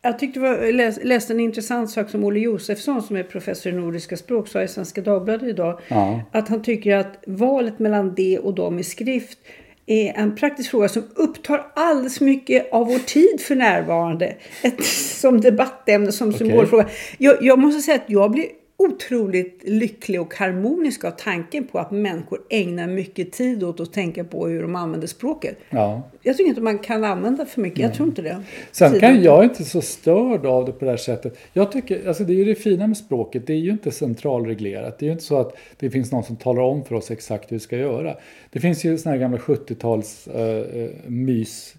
Jag 0.09 0.19
tyckte 0.19 0.41
det 0.41 0.49
var, 0.49 0.73
läs, 0.73 0.99
läste 1.03 1.33
en 1.33 1.41
intressant 1.41 1.91
sak 1.91 2.11
som 2.11 2.25
Olle 2.25 2.39
Josefsson 2.39 3.03
som 3.03 3.17
är 3.17 3.23
professor 3.23 3.73
i 3.73 3.77
nordiska 3.77 4.17
språk 4.17 4.49
sa 4.49 4.63
i 4.63 4.69
Svenska 4.69 5.01
Dagbladet 5.01 5.49
idag. 5.49 5.81
Ja. 5.89 6.21
Att 6.33 6.49
han 6.49 6.63
tycker 6.63 6.97
att 6.97 7.23
valet 7.27 7.79
mellan 7.79 8.15
det 8.15 8.39
och 8.39 8.55
dem 8.55 8.79
i 8.79 8.85
skrift 8.85 9.39
är 9.87 10.13
en 10.17 10.37
praktisk 10.37 10.71
fråga 10.71 10.89
som 10.89 11.03
upptar 11.15 11.67
alldeles 11.75 12.21
mycket 12.21 12.73
av 12.73 12.87
vår 12.87 12.99
tid 12.99 13.41
för 13.41 13.55
närvarande. 13.55 14.37
Ett, 14.63 14.85
som 14.85 15.41
debattämne, 15.41 16.13
som 16.13 16.33
symbolfråga. 16.33 16.89
Jag, 17.19 17.37
jag 17.43 17.59
måste 17.59 17.81
säga 17.81 17.97
att 17.97 18.11
jag 18.11 18.31
blir 18.31 18.47
otroligt 18.81 19.63
lycklig 19.65 20.21
och 20.21 20.35
harmonisk 20.35 21.05
av 21.05 21.11
tanken 21.11 21.67
på 21.67 21.79
att 21.79 21.91
människor 21.91 22.41
ägnar 22.51 22.87
mycket 22.87 23.33
tid 23.33 23.63
åt 23.63 23.81
att 23.81 23.93
tänka 23.93 24.25
på 24.25 24.47
hur 24.47 24.63
de 24.63 24.77
använder 24.77 25.07
språket. 25.07 25.59
Ja. 25.71 26.03
Jag 26.23 26.37
tycker 26.37 26.49
inte 26.49 26.61
man 26.61 26.79
kan 26.79 27.05
använda 27.05 27.47
för 27.47 27.61
mycket. 27.61 27.79
Jag 27.79 27.95
tror 27.95 28.09
inte 28.09 28.23
det. 28.23 28.43
Sen 28.73 28.93
Tiden. 28.93 29.01
kan 29.01 29.23
jag 29.23 29.45
inte 29.45 29.65
så 29.65 29.83
störd 29.83 30.47
av 30.47 30.65
det 30.65 30.73
på 30.73 30.85
det 30.85 30.91
här 30.91 30.97
sättet. 30.97 31.39
Jag 31.53 31.73
tycker, 31.73 32.09
alltså 32.09 32.25
det 32.25 32.33
är 32.33 32.37
ju 32.37 32.45
det 32.45 32.55
fina 32.55 32.87
med 32.87 32.97
språket, 32.97 33.47
det 33.47 33.53
är 33.53 33.57
ju 33.57 33.71
inte 33.71 33.91
centralreglerat. 33.91 34.99
Det 34.99 35.05
är 35.05 35.09
ju 35.09 35.13
inte 35.13 35.25
så 35.25 35.41
att 35.41 35.57
det 35.79 35.91
finns 35.91 36.13
någon 36.13 36.25
som 36.25 36.37
talar 36.37 36.63
om 36.63 36.85
för 36.85 36.95
oss 36.95 37.11
exakt 37.11 37.53
hur 37.53 37.57
vi 37.57 37.61
ska 37.61 37.77
göra. 37.77 38.17
Det 38.51 38.61
finns 38.61 38.85
ju 38.85 38.99
såna 38.99 39.13
här 39.13 39.21
gamla 39.21 39.39
70-tals 39.39 40.29
uh, 40.35 40.41
uh, 40.81 40.91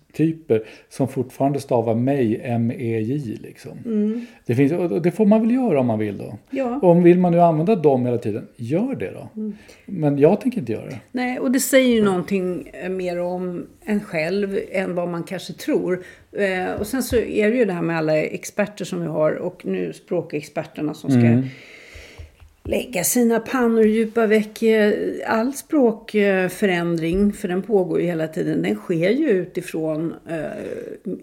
mystyper 0.10 0.64
som 0.90 1.08
fortfarande 1.08 1.60
stavar 1.60 1.96
mig, 1.96 2.42
M-E-J 2.44 3.38
liksom. 3.42 3.72
Det, 4.46 4.56
finns, 4.56 4.72
och 4.72 5.02
det 5.02 5.12
får 5.12 5.26
man 5.26 5.42
väl 5.42 5.52
göra 5.52 5.80
om 5.80 5.88
man 5.88 6.00
vill 6.00 6.18
då. 6.18 6.38
Ja. 6.50 6.80
Och 6.82 6.90
om 6.90 7.04
vill 7.04 7.20
man 7.20 7.32
nu 7.32 7.40
använda 7.40 7.76
dem 7.76 8.06
hela 8.06 8.18
tiden, 8.18 8.48
gör 8.56 8.96
det 8.96 9.12
då. 9.12 9.30
Men 9.86 10.18
jag 10.18 10.42
tänker 10.42 10.60
inte 10.60 10.72
göra 10.72 10.86
det. 10.86 11.00
Nej, 11.12 11.40
och 11.40 11.52
det 11.52 11.60
säger 11.60 11.96
ju 11.96 12.04
någonting 12.04 12.68
eh, 12.74 12.90
mer 12.90 13.20
om 13.20 13.66
en 13.86 14.00
själv 14.00 14.60
än 14.72 14.96
vad 14.96 15.10
man 15.10 15.24
kanske 15.24 15.54
tror. 15.54 16.04
Eh, 16.32 16.80
och 16.80 16.88
sen 16.88 17.04
så 17.04 17.16
är 17.16 17.52
det 17.52 17.58
ju 17.58 17.66
det 17.66 17.74
här 17.74 17.82
med 17.82 17.98
alla 17.98 18.18
experter 18.18 18.86
som 18.86 19.02
vi 19.02 19.08
har 19.08 19.32
och 19.32 19.66
nu 19.66 19.94
språkexperterna 19.94 20.94
som 20.94 21.12
ska 21.12 21.44
lägga 22.70 23.04
sina 23.04 23.40
pannor 23.40 23.84
djupa 23.84 24.28
veck. 24.28 24.64
Eh, 24.64 24.94
All 25.28 25.54
språkförändring, 25.54 27.34
för 27.34 27.48
den 27.48 27.62
pågår 27.62 28.00
ju 28.02 28.06
hela 28.06 28.28
tiden, 28.28 28.62
den 28.62 28.76
sker 28.76 29.10
ju 29.10 29.30
utifrån 29.30 30.14
eh, 30.30 30.46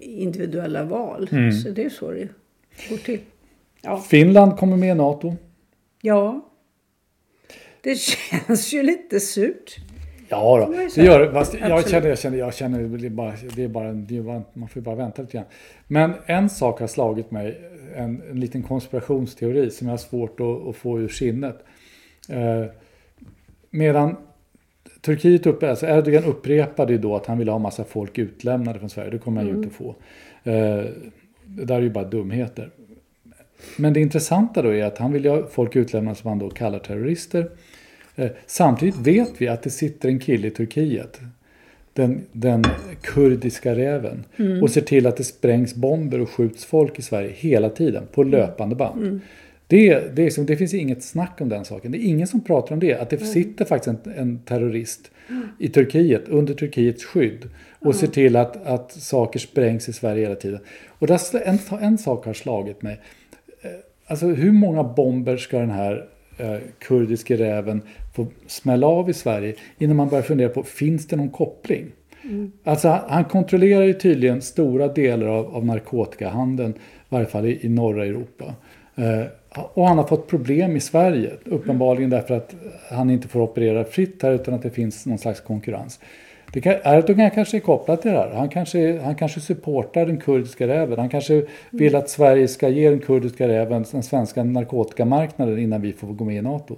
individuella 0.00 0.84
val. 0.84 1.28
Så 1.64 1.70
det 1.70 1.84
är 1.84 1.90
så 1.90 2.10
det 2.10 2.28
går 2.90 2.96
till. 2.96 3.18
Ja. 3.82 3.98
Finland 4.10 4.56
kommer 4.56 4.76
med 4.76 4.90
i 4.90 4.94
NATO. 4.94 5.36
ja. 6.02 6.42
Det 7.80 7.98
känns 8.46 8.72
ju 8.72 8.82
lite 8.82 9.20
surt. 9.20 9.76
Ja, 10.28 10.66
då, 10.66 10.72
det 10.94 11.02
gör 11.02 11.20
det. 11.20 11.32
Fast 11.32 11.54
jag 11.54 11.88
känner, 11.88 12.08
jag 12.08 12.18
känner, 12.18 12.38
jag 12.38 12.54
känner 12.54 12.82
det 12.82 13.06
är 13.06 13.10
bara, 13.10 13.34
det 13.56 13.64
är 13.64 13.68
bara, 13.68 13.92
det 13.92 14.16
är 14.16 14.22
bara, 14.22 14.42
man 14.52 14.68
får 14.68 14.80
bara 14.80 14.94
vänta 14.94 15.22
lite 15.22 15.36
grann. 15.36 15.46
Men 15.86 16.12
en 16.26 16.48
sak 16.50 16.80
har 16.80 16.86
slagit 16.86 17.30
mig, 17.30 17.60
en, 17.96 18.22
en 18.30 18.40
liten 18.40 18.62
konspirationsteori 18.62 19.70
som 19.70 19.86
jag 19.86 19.92
har 19.92 19.98
svårt 19.98 20.40
att, 20.40 20.68
att 20.68 20.76
få 20.76 21.00
ur 21.00 21.08
sinnet. 21.08 21.64
Eh, 22.28 22.64
medan 23.70 24.16
Turkiet 25.00 25.46
uppe, 25.46 25.70
alltså 25.70 25.86
Erdogan 25.86 26.24
upprepade 26.24 26.92
ju 26.92 26.98
då 26.98 27.16
att 27.16 27.26
han 27.26 27.38
ville 27.38 27.50
ha 27.50 27.58
massa 27.58 27.84
folk 27.84 28.18
utlämnade 28.18 28.78
från 28.78 28.90
Sverige. 28.90 29.10
Det 29.10 29.18
kommer 29.18 29.42
han 29.42 29.50
ju 29.50 29.56
inte 29.56 29.70
få. 29.70 29.88
Eh, 30.44 30.84
det 31.44 31.64
där 31.64 31.74
är 31.76 31.80
ju 31.80 31.90
bara 31.90 32.04
dumheter. 32.04 32.70
Men 33.76 33.92
det 33.92 34.00
intressanta 34.00 34.62
då 34.62 34.74
är 34.74 34.84
att 34.84 34.98
han 34.98 35.12
vill 35.12 35.26
ha 35.26 35.46
folk 35.46 35.76
utlämnade 35.76 36.16
som 36.16 36.28
han 36.28 36.38
då 36.38 36.50
kallar 36.50 36.78
terrorister. 36.78 37.50
Eh, 38.16 38.30
Samtidigt 38.46 38.96
vet 38.96 39.40
vi 39.40 39.48
att 39.48 39.62
det 39.62 39.70
sitter 39.70 40.08
en 40.08 40.18
kille 40.18 40.48
i 40.48 40.50
Turkiet, 40.50 41.20
den, 41.96 42.20
den 42.32 42.64
kurdiska 43.00 43.74
räven, 43.74 44.24
och 44.62 44.70
ser 44.70 44.80
till 44.80 45.06
att 45.06 45.16
det 45.16 45.24
sprängs 45.24 45.74
bomber 45.74 46.20
och 46.20 46.30
skjuts 46.30 46.64
folk 46.64 46.98
i 46.98 47.02
Sverige 47.02 47.30
hela 47.34 47.70
tiden 47.70 48.04
på 48.12 48.22
löpande 48.22 48.76
band. 48.76 49.20
Det, 49.68 50.16
det, 50.16 50.26
är 50.26 50.30
som, 50.30 50.46
det 50.46 50.56
finns 50.56 50.74
inget 50.74 51.02
snack 51.02 51.40
om 51.40 51.48
den 51.48 51.64
saken. 51.64 51.92
Det 51.92 51.98
är 51.98 52.08
ingen 52.08 52.26
som 52.26 52.40
pratar 52.40 52.74
om 52.74 52.80
det. 52.80 52.94
Att 52.94 53.10
det 53.10 53.18
sitter 53.18 53.64
faktiskt 53.64 54.06
en, 54.06 54.12
en 54.16 54.38
terrorist 54.38 55.10
i 55.58 55.68
Turkiet 55.68 56.28
under 56.28 56.54
Turkiets 56.54 57.04
skydd 57.04 57.48
och 57.78 57.94
ser 57.94 58.06
till 58.06 58.36
att, 58.36 58.66
att 58.66 58.92
saker 58.92 59.38
sprängs 59.38 59.88
i 59.88 59.92
Sverige 59.92 60.22
hela 60.22 60.34
tiden. 60.34 60.60
Och 60.88 61.06
där, 61.06 61.20
en, 61.44 61.58
en 61.80 61.98
sak 61.98 62.26
har 62.26 62.32
slagit 62.32 62.82
mig. 62.82 63.00
Alltså 64.06 64.26
hur 64.26 64.52
många 64.52 64.84
bomber 64.84 65.36
ska 65.36 65.58
den 65.58 65.70
här 65.70 65.92
eh, 65.96 66.02
kurdiske 66.78 67.36
räven 67.36 67.82
få 68.14 68.26
smälla 68.46 68.86
av 68.86 69.10
i 69.10 69.14
Sverige 69.14 69.54
innan 69.78 69.96
man 69.96 70.08
börjar 70.08 70.22
fundera 70.22 70.48
på, 70.48 70.62
finns 70.62 71.06
det 71.06 71.16
någon 71.16 71.30
koppling? 71.30 71.86
Alltså 72.64 72.88
han, 72.88 73.00
han 73.08 73.24
kontrollerar 73.24 73.84
ju 73.84 73.92
tydligen 73.92 74.42
stora 74.42 74.88
delar 74.88 75.26
av, 75.26 75.56
av 75.56 75.66
narkotikahandeln, 75.66 76.70
i 76.72 76.78
varje 77.08 77.26
fall 77.26 77.46
i, 77.46 77.66
i 77.66 77.68
norra 77.68 78.04
Europa. 78.04 78.54
Eh, 78.94 79.22
och 79.74 79.88
han 79.88 79.98
har 79.98 80.04
fått 80.04 80.28
problem 80.28 80.76
i 80.76 80.80
Sverige, 80.80 81.32
uppenbarligen 81.44 82.10
därför 82.10 82.34
att 82.36 82.54
han 82.90 83.10
inte 83.10 83.28
får 83.28 83.40
operera 83.40 83.84
fritt 83.84 84.22
här 84.22 84.32
utan 84.32 84.54
att 84.54 84.62
det 84.62 84.70
finns 84.70 85.06
någon 85.06 85.18
slags 85.18 85.40
konkurrens. 85.40 86.00
Det 86.52 86.60
kan, 86.60 86.74
Erdogan 86.84 87.30
kanske 87.30 87.56
är 87.56 87.60
kopplad 87.60 88.02
till 88.02 88.10
det 88.10 88.16
här. 88.18 88.30
Han 88.30 88.48
kanske, 88.48 88.98
han 89.00 89.14
kanske 89.14 89.40
supportar 89.40 90.06
den 90.06 90.20
kurdiska 90.20 90.68
räven. 90.68 90.98
Han 90.98 91.08
kanske 91.08 91.42
vill 91.70 91.96
att 91.96 92.10
Sverige 92.10 92.48
ska 92.48 92.68
ge 92.68 92.90
den 92.90 92.98
kurdiska 92.98 93.48
räven 93.48 93.84
den 93.92 94.02
svenska 94.02 94.44
narkotikamarknaden 94.44 95.58
innan 95.58 95.80
vi 95.80 95.92
får 95.92 96.06
gå 96.08 96.24
med 96.24 96.36
i 96.36 96.42
NATO. 96.42 96.76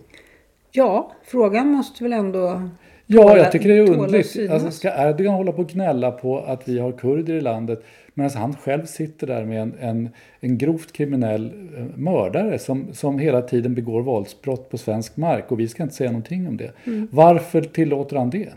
Ja, 0.72 1.12
frågan 1.24 1.66
måste 1.68 2.04
väl 2.04 2.12
ändå... 2.12 2.68
Ja, 3.06 3.22
tåla- 3.22 3.36
jag 3.38 3.52
tycker 3.52 3.68
det 3.68 3.76
är 3.76 3.90
underligt. 3.90 4.50
Alltså, 4.50 4.70
ska 4.70 5.08
Erdogan 5.08 5.34
hålla 5.34 5.52
på 5.52 5.62
och 5.62 5.68
gnälla 5.68 6.10
på 6.10 6.38
att 6.38 6.68
vi 6.68 6.78
har 6.78 6.92
kurder 6.92 7.34
i 7.34 7.40
landet 7.40 7.84
medan 8.14 8.30
han 8.34 8.54
själv 8.54 8.86
sitter 8.86 9.26
där 9.26 9.44
med 9.44 9.62
en, 9.62 9.74
en, 9.80 10.08
en 10.40 10.58
grovt 10.58 10.92
kriminell 10.92 11.52
eh, 11.76 11.84
mördare 11.96 12.58
som, 12.58 12.86
som 12.92 13.18
hela 13.18 13.42
tiden 13.42 13.74
begår 13.74 14.02
våldsbrott 14.02 14.70
på 14.70 14.78
svensk 14.78 15.16
mark 15.16 15.52
och 15.52 15.60
vi 15.60 15.68
ska 15.68 15.82
inte 15.82 15.94
säga 15.94 16.10
någonting 16.10 16.48
om 16.48 16.56
det. 16.56 16.72
Mm. 16.84 17.08
Varför 17.12 17.60
tillåter 17.60 18.16
han 18.16 18.30
det? 18.30 18.48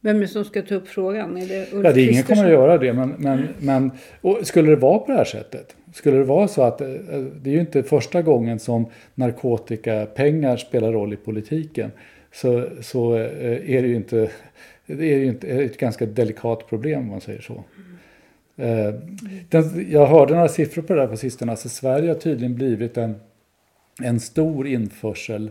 Vem 0.00 0.16
är 0.16 0.20
det 0.20 0.28
som 0.28 0.44
ska 0.44 0.62
ta 0.62 0.74
upp 0.74 0.88
frågan? 0.88 1.36
Är 1.36 1.46
det 1.46 1.72
Ulf 1.72 1.84
Ja, 1.84 1.92
det 1.92 2.00
är 2.00 2.10
ingen 2.10 2.24
kommer 2.24 2.44
att 2.44 2.50
göra 2.50 2.78
det, 2.78 2.92
men, 2.92 3.14
men, 3.18 3.48
men 3.58 3.90
och 4.20 4.38
skulle 4.46 4.70
det 4.70 4.76
vara 4.76 4.98
på 4.98 5.12
det 5.12 5.18
här 5.18 5.24
sättet? 5.24 5.76
Skulle 5.94 6.16
det 6.16 6.24
vara 6.24 6.48
så 6.48 6.62
att 6.62 6.80
eh, 6.80 6.88
det 7.42 7.50
är 7.50 7.54
ju 7.54 7.60
inte 7.60 7.82
första 7.82 8.22
gången 8.22 8.58
som 8.58 8.86
narkotikapengar 9.14 10.56
spelar 10.56 10.92
roll 10.92 11.12
i 11.12 11.16
politiken 11.16 11.90
så, 12.32 12.64
så 12.80 13.16
eh, 13.16 13.74
är 13.76 13.82
det 13.82 13.88
ju 13.88 13.96
inte, 13.96 14.30
det 14.86 15.12
är 15.12 15.18
ju 15.18 15.26
inte 15.26 15.48
är 15.48 15.62
ett 15.62 15.78
ganska 15.78 16.06
delikat 16.06 16.68
problem 16.68 17.00
om 17.00 17.06
man 17.06 17.20
säger 17.20 17.40
så. 17.40 17.64
Eh, 18.56 18.94
Den, 19.48 19.86
jag 19.90 20.06
hörde 20.06 20.34
några 20.34 20.48
siffror 20.48 20.82
på 20.82 20.94
det 20.94 21.00
där 21.00 21.08
på 21.08 21.16
sistone. 21.16 21.52
Alltså 21.52 21.68
Sverige 21.68 22.08
har 22.08 22.14
tydligen 22.14 22.54
blivit 22.54 22.96
en, 22.96 23.14
en 24.02 24.20
stor 24.20 24.66
införsel 24.66 25.50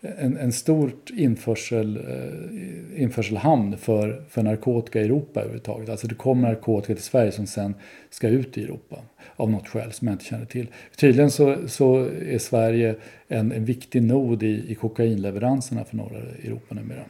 en, 0.00 0.36
en 0.36 0.52
stort 0.52 1.10
införsel, 1.10 1.96
eh, 1.96 3.02
införselhamn 3.02 3.76
för, 3.76 4.24
för 4.28 4.42
narkotika 4.42 5.00
i 5.00 5.04
Europa 5.04 5.40
överhuvudtaget. 5.40 5.88
Alltså 5.88 6.06
det 6.06 6.14
kommer 6.14 6.48
narkotika 6.48 6.94
till 6.94 7.04
Sverige 7.04 7.32
som 7.32 7.46
sen 7.46 7.74
ska 8.10 8.28
ut 8.28 8.58
i 8.58 8.64
Europa 8.64 8.96
av 9.36 9.50
något 9.50 9.68
skäl 9.68 9.92
som 9.92 10.08
jag 10.08 10.14
inte 10.14 10.24
känner 10.24 10.44
till. 10.44 10.66
Tydligen 10.96 11.30
så, 11.30 11.56
så 11.66 12.08
är 12.28 12.38
Sverige 12.38 12.94
en, 13.28 13.52
en 13.52 13.64
viktig 13.64 14.02
nod 14.02 14.42
i, 14.42 14.64
i 14.68 14.74
kokainleveranserna 14.74 15.84
för 15.84 15.96
norra 15.96 16.18
Europa 16.18 16.74
numera. 16.74 17.04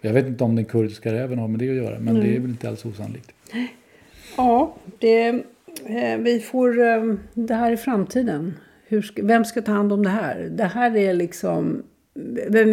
Jag 0.00 0.12
vet 0.12 0.26
inte 0.26 0.44
om 0.44 0.56
den 0.56 0.64
kurdiska 0.64 1.12
räven 1.12 1.38
har 1.38 1.48
med 1.48 1.60
det 1.60 1.70
att 1.70 1.76
göra 1.76 1.98
men 1.98 2.16
mm. 2.16 2.22
det 2.22 2.36
är 2.36 2.40
väl 2.40 2.50
inte 2.50 2.68
alls 2.68 2.84
osannolikt. 2.84 3.32
Ja, 4.36 4.76
det, 4.98 5.28
eh, 5.86 6.18
vi 6.18 6.40
får 6.40 6.80
eh, 6.80 7.14
det 7.34 7.54
här 7.54 7.72
i 7.72 7.76
framtiden. 7.76 8.54
Hur, 8.86 9.10
vem 9.22 9.44
ska 9.44 9.62
ta 9.62 9.72
hand 9.72 9.92
om 9.92 10.02
det 10.02 10.10
här? 10.10 10.48
Det 10.52 10.64
här 10.64 10.96
är 10.96 11.14
liksom... 11.14 11.82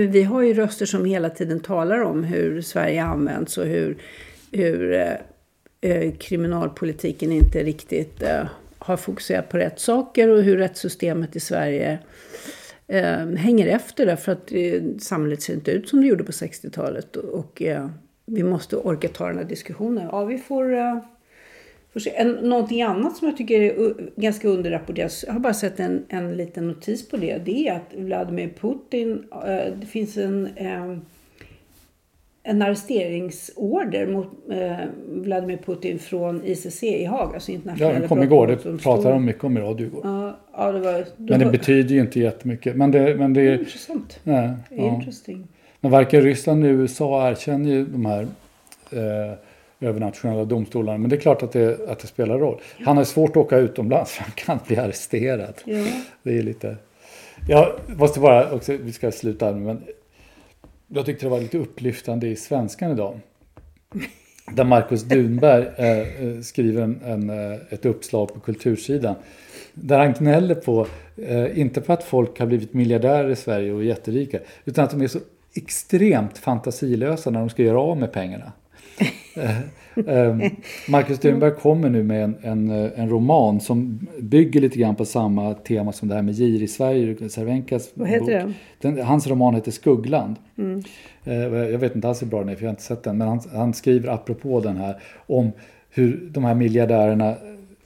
Vi 0.10 0.24
har 0.24 0.42
ju 0.42 0.54
röster 0.54 0.86
som 0.86 1.06
hela 1.06 1.30
tiden 1.30 1.60
talar 1.60 2.02
om 2.02 2.24
hur 2.24 2.62
Sverige 2.62 3.04
används 3.04 3.58
och 3.58 3.66
hur, 3.66 3.98
hur 4.52 4.94
eh, 4.94 5.14
eh, 5.92 6.14
kriminalpolitiken 6.18 7.32
inte 7.32 7.64
riktigt 7.64 8.24
eh, 8.24 8.44
har 8.78 8.98
fokuserat 8.98 9.50
på 9.50 9.58
rätt 9.58 9.80
saker 9.80 10.30
och 10.30 10.44
hur 10.44 10.58
rättssystemet 10.58 11.36
i 11.36 11.40
Sverige 11.40 12.00
eh, 12.88 13.28
hänger 13.28 13.68
efter 13.68 14.06
därför 14.06 14.32
att 14.32 14.52
eh, 14.52 14.82
samhället 15.00 15.42
ser 15.42 15.54
inte 15.54 15.72
ut 15.72 15.90
som 15.90 16.02
det 16.02 16.08
gjorde 16.08 16.24
på 16.24 16.32
60-talet. 16.32 17.16
Och, 17.16 17.40
och 17.40 17.62
eh, 17.62 17.90
vi 18.26 18.44
måste 18.44 18.76
orka 18.76 19.08
ta 19.08 19.28
den 19.28 19.38
här 19.38 19.46
diskussionen. 19.46 20.10
Ja, 20.12 20.26
vi 20.26 20.38
får 20.38 20.74
eh, 20.74 20.98
en, 22.16 22.32
någonting 22.32 22.82
annat 22.82 23.18
som 23.18 23.28
jag 23.28 23.38
tycker 23.38 23.62
är 23.62 23.94
ganska 24.16 24.48
underrapporterat, 24.48 25.24
jag 25.28 25.34
har 25.34 25.40
bara 25.40 25.54
sett 25.54 25.80
en, 25.80 26.06
en 26.10 26.38
liten 26.38 26.68
notis 26.68 27.10
på 27.10 27.18
det, 27.18 27.38
det 27.46 27.68
är 27.68 27.76
att 27.76 27.94
Vladimir 27.96 28.50
Putin, 28.62 29.24
eh, 29.32 29.74
det 29.80 29.86
finns 29.86 30.18
en, 30.18 30.50
eh, 30.56 30.98
en 32.44 32.62
arresteringsorder 32.62 34.08
mot 34.08 34.28
eh, 34.52 34.88
Vladimir 35.10 35.58
Putin 35.58 36.00
från 36.00 36.42
ICC 36.46 36.84
i 36.84 37.06
Haag, 37.06 37.34
alltså 37.34 37.52
internationella 37.52 37.94
Ja, 37.94 38.00
den 38.00 38.10
kom 38.10 38.24
igår, 38.24 38.48
det 38.48 38.78
pratade 38.84 39.10
de 39.10 39.26
mycket 39.26 39.44
om 39.44 39.58
i 39.58 39.62
radio 39.62 39.88
igår. 39.88 40.02
Ja, 40.04 40.38
ja, 40.54 40.72
det 40.72 40.80
var, 40.80 41.06
men 41.18 41.40
det 41.40 41.46
betyder 41.46 41.96
ju 41.96 42.02
inte 42.02 42.20
jättemycket. 42.20 42.76
Men 42.76 42.92
det, 42.92 43.16
men 43.16 43.34
det 43.34 43.42
är... 43.42 43.60
Intressant. 43.60 44.20
Nej, 44.24 44.50
ja. 44.70 45.02
Men 45.80 45.92
varken 45.92 46.22
Ryssland 46.22 46.64
eller 46.64 46.74
USA 46.74 47.30
erkänner 47.30 47.70
ju 47.70 47.86
de 47.86 48.06
här 48.06 48.22
eh, 48.92 49.38
övernationella 49.80 50.46
domstolarna. 50.46 50.98
Men 50.98 51.10
det 51.10 51.16
är 51.16 51.20
klart 51.20 51.44
att 51.44 51.52
det, 51.52 51.90
att 51.90 52.00
det 52.00 52.08
spelar 52.08 52.40
roll. 52.40 52.62
Han 52.86 52.98
har 52.98 53.04
svårt 53.04 53.30
att 53.30 53.38
åka 53.38 53.58
utomlands 53.58 54.12
för 54.16 54.24
han 54.24 54.32
kan 54.36 54.60
bli 54.68 54.78
arresterad. 54.78 55.54
Ja. 55.66 55.86
Det 56.24 56.38
är 56.38 56.44
lite... 56.44 56.76
Jag 57.48 57.74
måste 57.98 58.20
bara 58.20 58.52
också, 58.52 58.78
vi 58.78 58.94
ska 58.94 59.12
sluta 59.12 59.52
men 59.52 59.84
jag 60.88 61.06
tyckte 61.06 61.26
det 61.26 61.30
var 61.30 61.40
lite 61.40 61.58
upplyftande 61.58 62.28
i 62.28 62.36
Svenskan 62.36 62.92
idag. 62.92 63.20
Där 64.52 64.63
Markus 64.63 65.04
Dunberg 65.04 65.66
eh, 65.78 66.28
eh, 66.28 66.42
skriver 66.42 66.82
en, 66.82 67.02
en, 67.06 67.30
eh, 67.30 67.60
ett 67.70 67.86
uppslag 67.86 68.34
på 68.34 68.40
kultursidan. 68.40 69.16
Där 69.74 70.00
han 70.00 70.13
gnäller 70.13 70.56
på, 70.56 70.88
eh, 71.18 71.60
inte 71.60 71.82
på 71.82 71.94
att 71.94 72.04
folk 72.04 72.40
har 72.40 72.46
blivit 72.46 72.74
miljardärer 72.74 73.30
i 73.30 73.36
Sverige 73.36 73.74
och 73.74 73.84
jätterika, 73.84 74.40
utan 74.66 74.86
att 74.86 74.92
de 74.92 75.02
är 75.02 75.08
så 75.08 75.20
extremt 75.54 76.38
fantasilösa 76.38 77.30
när 77.30 77.40
de 77.40 77.50
ska 77.50 77.63
göra 77.63 77.80
av 77.80 77.98
med 77.98 78.12
pengarna. 78.12 78.52
Eh, 79.36 79.58
eh, 80.08 80.52
Marcus 80.88 81.17
Strömberg 81.17 81.52
kommer 81.52 81.89
nu 81.89 82.04
med 82.04 82.23
en, 82.23 82.36
en, 82.41 82.71
eh, 82.71 83.00
en, 83.00 83.10
roman 83.10 83.60
som 83.60 84.08
bygger 84.19 84.62
lite 84.62 84.80
grann 84.80 84.95
på 84.95 85.06
samma 85.06 85.54
tema 85.54 85.91
som 85.91 86.08
det 86.08 86.15
här 86.15 86.21
med 86.21 86.34
gir 86.34 86.63
i 86.63 86.67
Sverige, 86.67 87.30
Cervenkas 87.30 87.89
Vad 87.93 88.08
heter 88.08 88.32
den? 88.32 88.54
den? 88.82 89.06
Hans 89.06 89.28
roman 89.28 89.56
heter 89.56 89.71
Skuggland. 89.71 90.36
Mm. 90.58 90.84
Jag 91.71 91.80
vet 91.80 91.95
inte 91.95 92.08
alls 92.08 92.21
hur 92.21 92.28
bra 92.28 92.39
den 92.39 92.50
är 92.50 92.56
för 92.56 92.63
jag 92.63 92.69
har 92.69 92.73
inte 92.73 92.84
sett 92.84 93.04
den. 93.04 93.17
Men 93.17 93.28
han, 93.28 93.39
han 93.54 93.73
skriver 93.73 94.10
apropå 94.10 94.60
den 94.60 94.78
här 94.78 95.02
om 95.28 95.52
hur 95.89 96.30
de 96.32 96.43
här 96.43 96.56
miljardärerna 96.56 97.36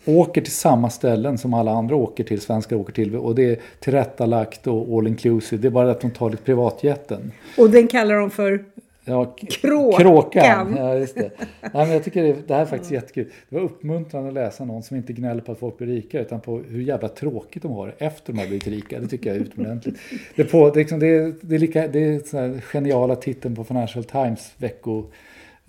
åker 0.05 0.41
till 0.41 0.53
samma 0.53 0.89
ställen 0.89 1.37
som 1.37 1.53
alla 1.53 1.71
andra 1.71 1.95
åker 1.95 2.23
till, 2.23 2.41
svenskar 2.41 2.75
åker 2.75 2.93
till. 2.93 3.15
Och 3.15 3.35
det 3.35 3.43
är 3.43 3.57
tillrättalagt 3.79 4.67
och 4.67 4.97
all 4.97 5.07
inclusive. 5.07 5.61
Det 5.61 5.67
är 5.67 5.71
bara 5.71 5.91
att 5.91 6.01
de 6.01 6.11
tar 6.11 6.29
lite 6.29 6.43
privatjeten. 6.43 7.31
Och 7.57 7.69
den 7.69 7.87
kallar 7.87 8.15
de 8.15 8.29
för? 8.29 8.65
Ja, 9.12 9.36
Kråkan. 9.50 10.00
kråkan. 10.02 10.76
Ja, 10.78 10.95
just 10.95 11.15
det. 11.15 11.32
Nej, 11.62 11.71
men 11.74 11.91
jag 11.91 12.04
tycker 12.04 12.24
det, 12.24 12.36
det 12.47 12.54
här 12.54 12.62
är 12.62 12.65
faktiskt 12.65 12.91
jättekul. 12.91 13.26
Det 13.50 13.56
var 13.56 13.63
uppmuntrande 13.63 14.28
att 14.28 14.34
läsa 14.34 14.65
någon 14.65 14.84
som 14.84 14.97
inte 14.97 15.13
gnäller 15.13 15.41
på 15.41 15.52
att 15.52 15.60
folk 15.60 15.78
blir 15.78 15.88
rika 15.88 16.19
utan 16.21 16.41
på 16.41 16.58
hur 16.69 16.82
jävla 16.82 17.08
tråkigt 17.08 17.63
de 17.63 17.71
har 17.71 17.88
det 17.88 18.06
efter 18.06 18.34
de 18.34 18.39
har 18.39 18.47
blivit 18.47 18.67
rika. 18.67 19.00
Det 19.00 19.08
tycker 19.08 19.30
jag 19.30 19.38
är 19.38 19.41
utomordentligt. 19.41 19.97
Det, 20.36 20.43
på, 20.43 20.69
det, 20.69 20.80
liksom, 20.80 21.00
det, 21.00 21.08
är, 21.08 21.34
det 21.41 21.56
är, 21.56 21.60
lika, 21.60 21.88
det 21.88 22.00
är 22.00 22.62
geniala 22.62 23.15
titeln 23.15 23.56
på 23.56 23.63
Financial 23.63 24.04
Times 24.04 24.52
vecko 24.58 25.06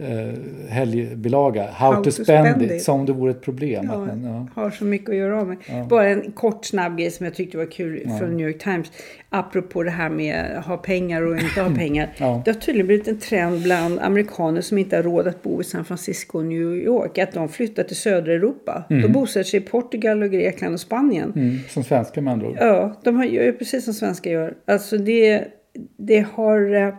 eh, 0.02 0.34
helgbilaga. 0.68 1.62
How, 1.62 1.92
How 1.92 1.96
to, 1.96 2.04
to, 2.04 2.10
spend, 2.10 2.26
spend 2.26 2.62
it. 2.62 2.70
it. 2.70 2.82
Som 2.82 3.06
det 3.06 3.12
vore 3.12 3.30
ett 3.30 3.42
problem. 3.42 3.88
Ja, 3.92 3.98
man, 3.98 4.24
ja. 4.24 4.62
Har 4.62 4.70
så 4.70 4.84
mycket 4.84 5.08
att 5.08 5.16
göra 5.16 5.40
av 5.40 5.48
med. 5.48 5.56
Ja. 5.66 5.86
Bara 5.90 6.08
en 6.08 6.32
kort 6.32 6.64
snabb 6.64 6.98
grej 6.98 7.10
som 7.10 7.26
jag 7.26 7.34
tyckte 7.34 7.56
var 7.56 7.66
kul 7.66 8.08
från 8.18 8.36
New 8.36 8.48
York 8.48 8.62
Times. 8.62 8.92
Apropå 9.28 9.82
det 9.82 9.90
här 9.90 10.08
med 10.10 10.56
att 10.58 10.66
ha 10.66 10.76
pengar 10.76 11.22
och 11.22 11.38
inte 11.38 11.60
ha 11.60 11.74
pengar. 11.76 12.08
Det 12.18 12.50
har 12.50 12.60
tydligen 12.60 12.86
blivit 12.86 13.08
en 13.08 13.18
trend 13.18 13.62
bland 13.62 13.98
amerikaner 13.98 14.60
som 14.60 14.78
inte 14.78 14.96
har 14.96 15.02
råd 15.02 15.26
att 15.26 15.42
bo 15.42 15.60
i 15.60 15.64
San 15.64 15.84
Francisco 15.84 16.38
och 16.38 16.44
New 16.44 16.76
York. 16.76 17.18
Att 17.18 17.32
de 17.32 17.48
flyttar 17.48 17.82
till 17.82 17.96
södra 17.96 18.32
Europa. 18.32 18.84
Mm. 18.90 19.02
De 19.02 19.12
bosätter 19.12 19.50
sig 19.50 19.60
i 19.60 19.62
Portugal 19.62 20.22
och 20.22 20.30
Grekland 20.30 20.74
och 20.74 20.80
Spanien. 20.80 21.32
Mm. 21.36 21.58
Som 21.68 21.84
svenskar 21.84 22.22
med 22.22 22.32
andra 22.32 22.48
ord. 22.48 22.56
Ja, 22.60 23.00
de 23.04 23.24
gör 23.24 23.52
precis 23.52 23.84
som 23.84 23.94
svenskar 23.94 24.30
gör. 24.30 24.54
Alltså 24.66 24.98
det, 24.98 25.44
det 25.96 26.26
har 26.34 26.74
eh, 26.74 26.94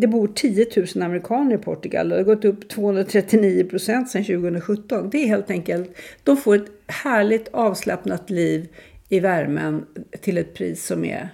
det 0.00 0.06
bor 0.06 0.28
10 0.34 0.66
000 0.76 1.02
amerikaner 1.02 1.54
i 1.54 1.58
Portugal 1.58 2.12
och 2.12 2.18
det 2.18 2.24
har 2.24 2.34
gått 2.34 2.44
upp 2.44 2.68
239 2.68 3.64
procent 3.64 4.10
sedan 4.10 4.24
2017. 4.24 5.10
Det 5.10 5.18
är 5.18 5.26
helt 5.26 5.50
enkelt, 5.50 5.90
de 6.24 6.36
får 6.36 6.56
ett 6.56 6.66
härligt 6.86 7.48
avslappnat 7.48 8.30
liv 8.30 8.68
i 9.08 9.20
värmen 9.20 9.86
till 10.20 10.38
ett 10.38 10.54
pris 10.54 10.86
som 10.86 11.04
är 11.04 11.28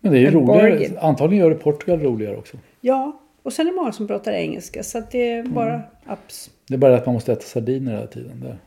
Men 0.00 0.12
det 0.12 0.18
är 0.18 0.30
roligare. 0.30 1.00
Antagligen 1.00 1.44
gör 1.44 1.50
det 1.50 1.56
Portugal 1.56 2.00
roligare 2.00 2.36
också. 2.36 2.56
Ja, 2.80 3.20
och 3.42 3.52
sen 3.52 3.66
är 3.66 3.70
det 3.70 3.76
många 3.76 3.92
som 3.92 4.06
pratar 4.06 4.32
engelska 4.32 4.82
så 4.82 4.98
att 4.98 5.10
det 5.10 5.30
är 5.32 5.42
bara 5.42 5.74
mm. 5.74 5.86
apps. 6.06 6.50
Det 6.68 6.74
är 6.74 6.78
bara 6.78 6.96
att 6.96 7.06
man 7.06 7.14
måste 7.14 7.32
äta 7.32 7.42
sardiner 7.42 7.92
hela 7.92 8.06
tiden. 8.06 8.40
Där. 8.40 8.58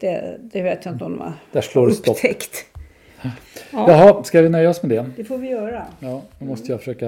Det, 0.00 0.38
det 0.52 0.62
vet 0.62 0.84
jag 0.84 0.94
inte 0.94 1.04
om 1.04 1.12
de 1.12 1.20
har 1.20 1.32
Där 1.52 1.60
slår 1.60 1.86
det 1.86 1.92
upptäckt. 1.92 2.54
Stopp. 2.54 2.66
Ja. 3.72 3.84
Jaha, 3.88 4.24
ska 4.24 4.42
vi 4.42 4.48
nöja 4.48 4.70
oss 4.70 4.82
med 4.82 4.90
det? 4.90 5.10
Det 5.16 5.24
får 5.24 5.38
vi 5.38 5.48
göra. 5.48 5.86
Ja, 6.00 6.22
då 6.38 6.44
måste 6.44 6.72
jag 6.72 6.78
försöka 6.78 7.06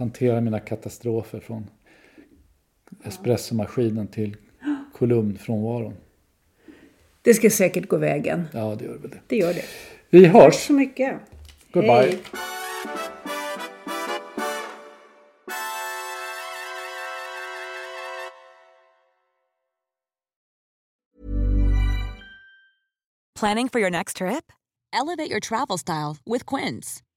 hantera 0.00 0.40
mina 0.40 0.60
katastrofer 0.60 1.40
från 1.40 1.70
espressomaskinen 3.04 4.06
till 4.06 4.36
kolumnfrånvaron. 4.92 5.94
Det 7.22 7.34
ska 7.34 7.50
säkert 7.50 7.88
gå 7.88 7.96
vägen. 7.96 8.48
Ja, 8.52 8.76
det 8.78 8.84
gör 8.84 8.98
det. 9.02 9.20
Det 9.26 9.36
gör 9.36 9.54
det. 9.54 9.64
Vi 10.10 10.26
hörs. 10.26 10.54
Tack 10.54 10.54
så 10.54 10.72
mycket. 10.72 11.16
Goodbye. 11.72 11.94
Hej. 11.94 12.18
Planning 23.40 23.68
for 23.68 23.80
your 23.80 23.90
next 23.90 24.16
trip? 24.16 24.52
Elevate 24.92 25.30
your 25.30 25.40
travel 25.40 25.78
style 25.78 26.16
with 26.26 26.44
Quince. 26.46 27.02